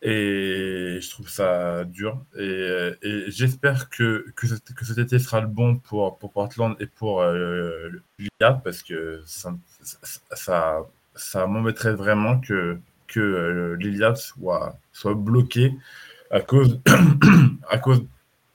[0.00, 2.24] Et je trouve ça dur.
[2.38, 2.94] Et,
[3.28, 7.90] j'espère que, que, que, cet été sera le bon pour, pour Portland et pour euh,
[8.38, 9.56] parce que ça,
[10.32, 15.74] ça, ça m'embêterait vraiment que, que euh, Liliad soit, soit bloqué
[16.30, 16.80] à cause,
[17.68, 18.04] à cause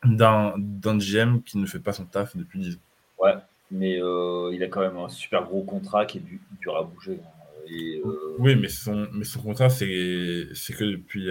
[0.05, 3.23] d'un, d'un GM qui ne fait pas son taf depuis 10 ans.
[3.23, 3.35] Ouais,
[3.71, 6.23] mais euh, il a quand même un super gros contrat qui est
[6.61, 7.19] dur à bouger.
[7.21, 7.29] Hein.
[7.71, 11.29] Euh, oui, mais son, mais son contrat, c'est, c'est que depuis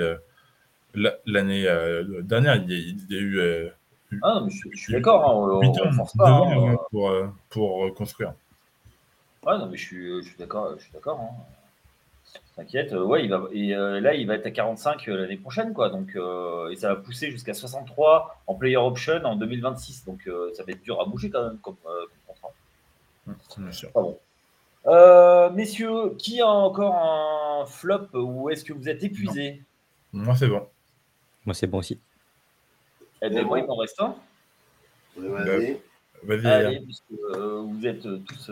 [1.27, 1.65] l'année
[2.23, 2.71] dernière, il
[3.11, 3.69] y a, eu.
[4.23, 7.13] ah, mais je, suis d'accord, hein, on, 8 ans, pas, hein, pour,
[7.51, 8.33] pour construire.
[9.45, 10.75] Ouais, non, mais je suis, je suis d'accord.
[10.79, 11.21] Je suis d'accord
[12.57, 15.39] T'inquiète, euh, ouais, il va, et euh, là, il va être à 45 euh, l'année
[15.39, 15.89] prochaine, quoi.
[15.89, 16.17] Donc,
[16.71, 20.05] et ça va pousser jusqu'à 63 en player option en 2026.
[20.05, 21.77] Donc, ça va être dur à bouger quand même comme,
[22.27, 22.53] contrat.
[23.57, 23.91] Bien sûr.
[25.55, 29.63] messieurs, qui a encore un flop ou est-ce que vous êtes épuisé
[30.13, 30.67] Moi, c'est bon.
[31.47, 31.99] Moi, c'est bon aussi.
[33.23, 34.15] Eh bien, moi, il m'en reste un.
[35.17, 35.81] Vas-y.
[36.23, 36.47] Vas-y.
[36.47, 38.51] Allez, puisque vous êtes tous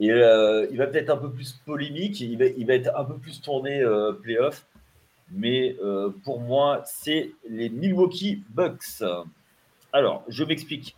[0.00, 3.80] euh, il va peut-être un peu plus polémique, il va, être un peu plus tourné
[3.80, 4.66] euh, playoff.
[5.30, 9.02] Mais euh, pour moi, c'est les Milwaukee Bucks.
[9.92, 10.96] Alors, je m'explique.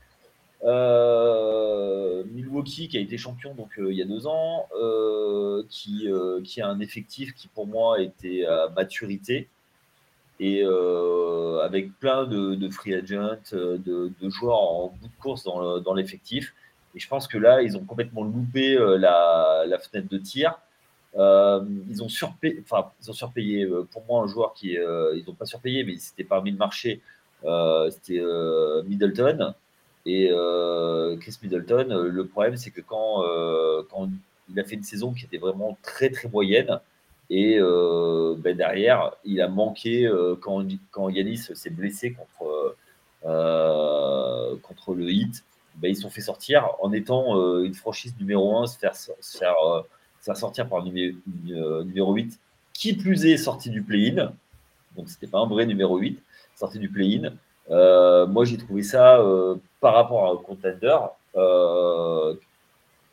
[2.32, 4.68] Milwaukee qui a été champion donc il y a deux ans,
[5.70, 9.48] qui a un effectif qui pour moi était à maturité
[10.38, 16.54] et avec plein de, free agents, de, joueurs en bout de course dans l'effectif.
[16.94, 20.58] Et je pense que là, ils ont complètement loupé euh, la, fenêtre de tir.
[21.16, 24.72] Euh, ils, ont surpayé, enfin, ils ont surpayé, euh, pour moi, un joueur qui.
[24.72, 27.00] ils n'ont pas surpayé, mais c'était parmi le marché.
[27.90, 28.20] c'était
[28.86, 29.54] Middleton.
[30.06, 30.30] Et
[31.20, 33.22] Chris Middleton, le problème, c'est que quand,
[33.90, 34.08] quand
[34.48, 36.80] il a fait une saison qui était vraiment très, très moyenne,
[37.28, 40.10] et ben derrière, il a manqué
[40.40, 42.76] quand, quand Yanis s'est blessé contre,
[44.62, 45.44] contre le Heat.
[45.76, 48.94] Ben, ils sont fait sortir en étant euh, une franchise numéro 1, se faire,
[49.64, 51.16] euh, sortir par numéro,
[51.50, 52.38] euh, numéro 8,
[52.72, 54.32] qui plus est sorti du play-in.
[54.96, 56.20] Donc, c'était pas un vrai numéro 8,
[56.56, 57.32] sorti du play-in.
[58.26, 59.22] moi, j'ai trouvé ça,
[59.80, 60.98] par rapport à un contender,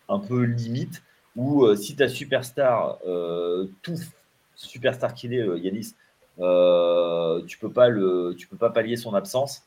[0.10, 1.04] un peu limite,
[1.36, 2.98] où si ta superstar,
[3.84, 3.96] tout
[4.56, 5.94] superstar qu'il est, Yanis,
[7.48, 9.64] tu peux peux pas pallier son absence,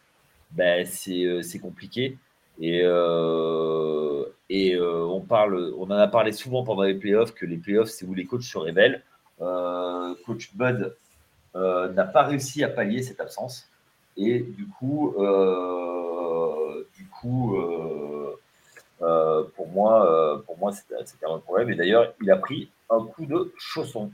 [0.51, 2.19] ben, c'est compliqué.
[2.61, 7.57] Et, euh, euh, on, parle, on en a parlé souvent pendant les playoffs que les
[7.57, 9.03] playoffs, c'est où les coachs se révèlent.
[9.41, 10.95] Euh, coach Bud
[11.55, 13.69] n'a pas réussi à pallier cette absence.
[14.17, 15.15] Et du coup,
[16.97, 17.57] du coup
[18.99, 21.71] pour moi, pour moi c'était un problème.
[21.71, 24.13] Et d'ailleurs, il a pris un coup de chausson.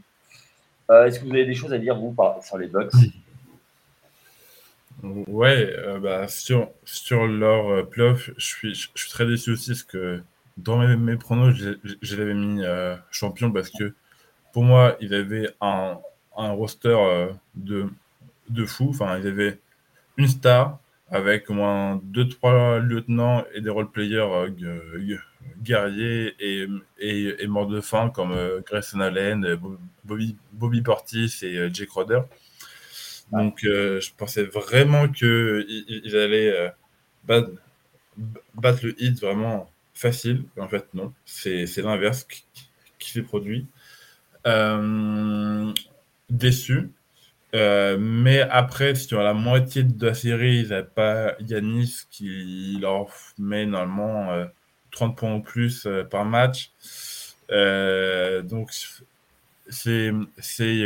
[0.88, 2.92] Est-ce que vous avez des choses à dire, vous, sur les Bucks?
[5.02, 9.70] Ouais, euh, bah, sur, sur leur euh, playoff, je suis, je, suis très déçu aussi
[9.70, 10.22] parce que
[10.56, 13.92] dans mes, pronos, je, l'avais mis euh, champion parce que
[14.52, 15.98] pour moi, ils avaient un,
[16.36, 16.96] un roster
[17.54, 17.86] de,
[18.48, 18.88] de fou.
[18.88, 19.58] Enfin, ils avaient
[20.16, 20.78] une star
[21.10, 24.46] avec au moins deux, trois lieutenants et des role-players
[25.62, 26.66] guerriers et,
[26.98, 28.34] et, et morts de faim comme
[28.64, 29.58] Grayson Allen,
[30.04, 32.22] Bobby, Bobby Portis et Jake Roder.
[33.32, 36.68] Donc, euh, je pensais vraiment qu'ils allaient euh,
[38.54, 40.44] battre, le hit vraiment facile.
[40.58, 41.12] En fait, non.
[41.24, 42.26] C'est l'inverse
[42.98, 43.66] qui, s'est produit.
[44.46, 45.72] Euh,
[46.30, 46.90] déçu.
[47.52, 53.08] mais après, sur la moitié de la série, ils n'avaient pas Yanis qui leur
[53.38, 54.46] met normalement
[54.92, 56.70] 30 points ou plus par match.
[57.50, 58.70] donc,
[59.68, 60.12] c'est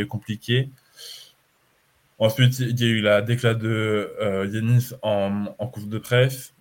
[0.09, 0.69] compliqué.
[2.21, 4.09] Ensuite, il y a eu la déclat de
[4.45, 6.53] Yanis en, en course de presse.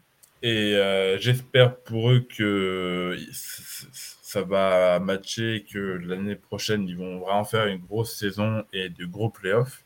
[0.42, 0.74] Et
[1.20, 7.78] j'espère pour eux que ça va matcher, que l'année prochaine, ils vont vraiment faire une
[7.78, 9.84] grosse saison et de gros playoffs.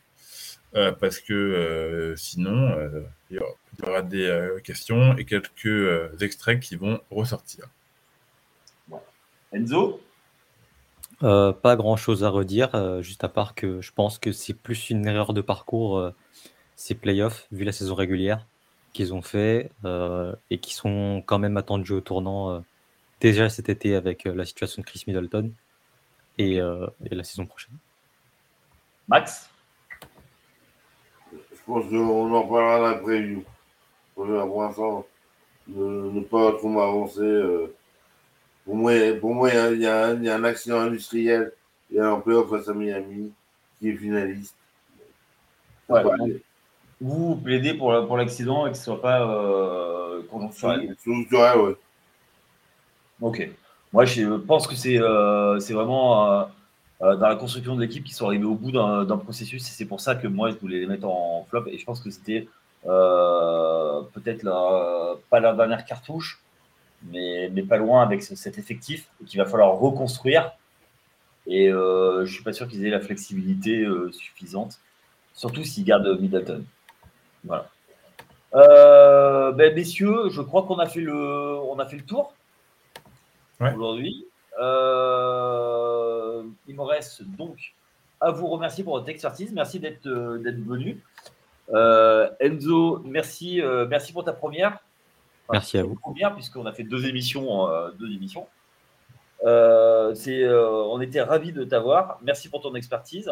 [0.77, 6.75] Euh, parce que euh, sinon, euh, il y aura des questions et quelques extraits qui
[6.77, 7.69] vont ressortir.
[9.53, 10.01] Enzo?
[11.25, 15.33] Pas grand-chose à redire, juste à part que je pense que c'est plus une erreur
[15.33, 16.13] de parcours,
[16.77, 18.47] ces playoffs, vu la saison régulière
[18.93, 19.71] qu'ils ont fait
[20.51, 22.63] et qui sont quand même attendus au tournant
[23.21, 25.51] déjà cet été avec la situation de Chris Middleton
[26.37, 27.75] et, et la saison prochaine.
[29.09, 29.51] Max?
[31.33, 33.43] Je pense qu'on en parlera dans la preview.
[34.15, 35.07] Pour l'instant,
[35.69, 37.23] ne, ne, pas trop m'avancer.
[38.65, 41.53] Pour moi, pour moi il, y a, il, y a, un accident industriel.
[41.91, 43.33] Il y a un playoff face à Miami
[43.79, 44.57] qui est finaliste.
[45.89, 46.03] Ouais,
[47.01, 50.97] vous plaidez pour, pour l'accident et que ce ne soit pas euh, conjoncturel.
[51.05, 51.73] Conjoncturel, oui.
[53.21, 53.51] Ok.
[53.93, 56.49] Moi, je pense que c'est euh, vraiment
[57.03, 59.63] euh, dans la construction de l'équipe qui sont arrivés au bout d'un processus.
[59.69, 61.67] Et c'est pour ça que moi, je voulais les mettre en flop.
[61.67, 62.49] Et je pense que c'était
[62.85, 64.45] peut-être
[65.31, 66.41] pas la dernière cartouche,
[67.05, 70.53] mais, mais pas loin avec cet effectif qu'il va falloir reconstruire.
[71.47, 74.81] Et euh, je ne suis pas sûr qu'ils aient la flexibilité suffisante,
[75.35, 76.65] surtout s'ils gardent Middleton.
[77.45, 77.69] Voilà.
[78.53, 82.35] Ben, messieurs, je crois qu'on a fait le, on a fait le tour
[83.61, 84.27] aujourd'hui.
[84.61, 87.75] Euh, il me reste donc
[88.21, 89.53] à vous remercier pour votre expertise.
[89.53, 91.03] Merci d'être euh, venu.
[91.73, 94.79] Euh, Enzo, merci, merci pour ta première.
[95.51, 95.95] Merci à vous.
[95.97, 97.69] Première, puisqu'on a fait deux émissions.
[97.99, 98.47] deux émissions.
[99.43, 102.19] on était ravis de t'avoir.
[102.23, 103.31] Merci pour ton expertise.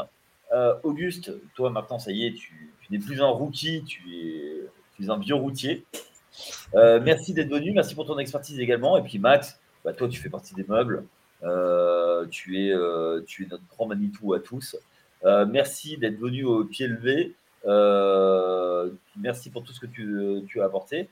[0.82, 5.10] Auguste, toi maintenant, ça y est, tu, n'es plus un rookie, tu es, tu es
[5.10, 5.84] un vieux routier.
[6.74, 8.96] merci d'être venu, merci pour ton expertise également.
[8.96, 11.04] Et puis Max, bah, toi, tu fais partie des meubles.
[11.42, 14.76] Euh, tu, es, euh, tu es notre grand Manitou à tous.
[15.24, 17.34] Euh, merci d'être venu au pied levé.
[19.16, 21.08] merci pour tout ce que tu, tu as apporté.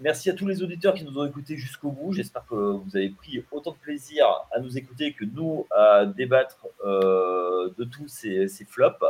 [0.00, 2.12] Merci à tous les auditeurs qui nous ont écoutés jusqu'au bout.
[2.12, 6.66] J'espère que vous avez pris autant de plaisir à nous écouter que nous à débattre
[6.84, 9.04] de tous ces, ces flops.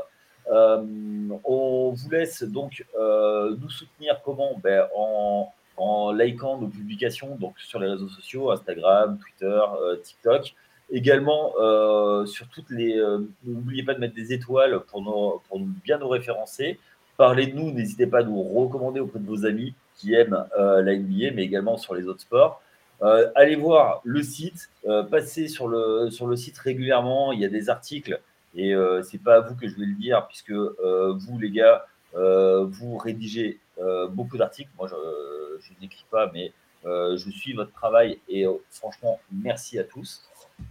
[0.48, 4.58] on vous laisse donc nous soutenir comment?
[4.62, 10.54] Ben, en, en likant nos publications donc sur les réseaux sociaux, Instagram, Twitter, euh, TikTok.
[10.90, 12.98] Également euh, sur toutes les.
[12.98, 16.78] Euh, n'oubliez pas de mettre des étoiles pour, pour nous, bien nous référencer.
[17.16, 20.96] Parlez de nous, n'hésitez pas à nous recommander auprès de vos amis qui aiment la
[20.96, 22.62] NBA, mais également sur les autres sports.
[23.34, 24.70] allez voir le site,
[25.10, 28.20] passez sur le, sur le site régulièrement, il y a des articles,
[28.54, 32.96] et c'est pas à vous que je vais le dire, puisque vous, les gars, vous
[32.96, 33.58] rédigez
[34.10, 34.70] beaucoup d'articles.
[34.78, 36.52] Moi, je, n'écris pas, mais
[36.84, 40.22] euh, je suis votre travail et euh, franchement, merci à tous.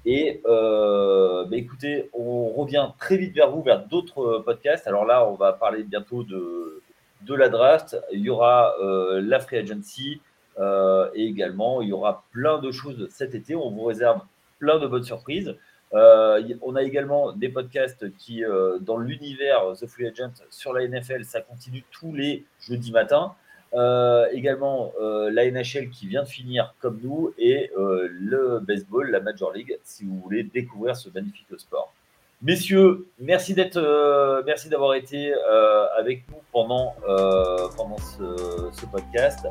[0.05, 4.87] Et euh, bah, écoutez, on revient très vite vers vous, vers d'autres podcasts.
[4.87, 6.81] Alors là, on va parler bientôt de,
[7.25, 7.97] de la draft.
[8.11, 10.21] Il y aura la free agency
[10.59, 13.55] et également, il y aura plein de choses cet été.
[13.55, 14.21] On vous réserve
[14.59, 15.55] plein de bonnes surprises.
[15.91, 18.43] on a également des podcasts qui,
[18.81, 23.35] dans l'univers The Free Agent sur la NFL, ça continue tous les jeudis matins.
[23.73, 29.09] Euh, également euh, la NHL qui vient de finir comme nous et euh, le baseball,
[29.09, 31.93] la Major League, si vous voulez découvrir ce magnifique sport.
[32.41, 33.79] Messieurs, merci d'être,
[34.45, 35.31] merci d'avoir été
[35.97, 36.95] avec nous pendant,
[37.77, 39.45] pendant ce, ce, podcast.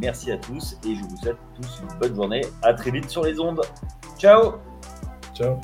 [0.00, 2.42] Merci à tous et je vous souhaite tous une bonne journée.
[2.62, 3.62] À très vite sur les ondes.
[4.16, 4.54] Ciao.
[5.34, 5.60] Ciao.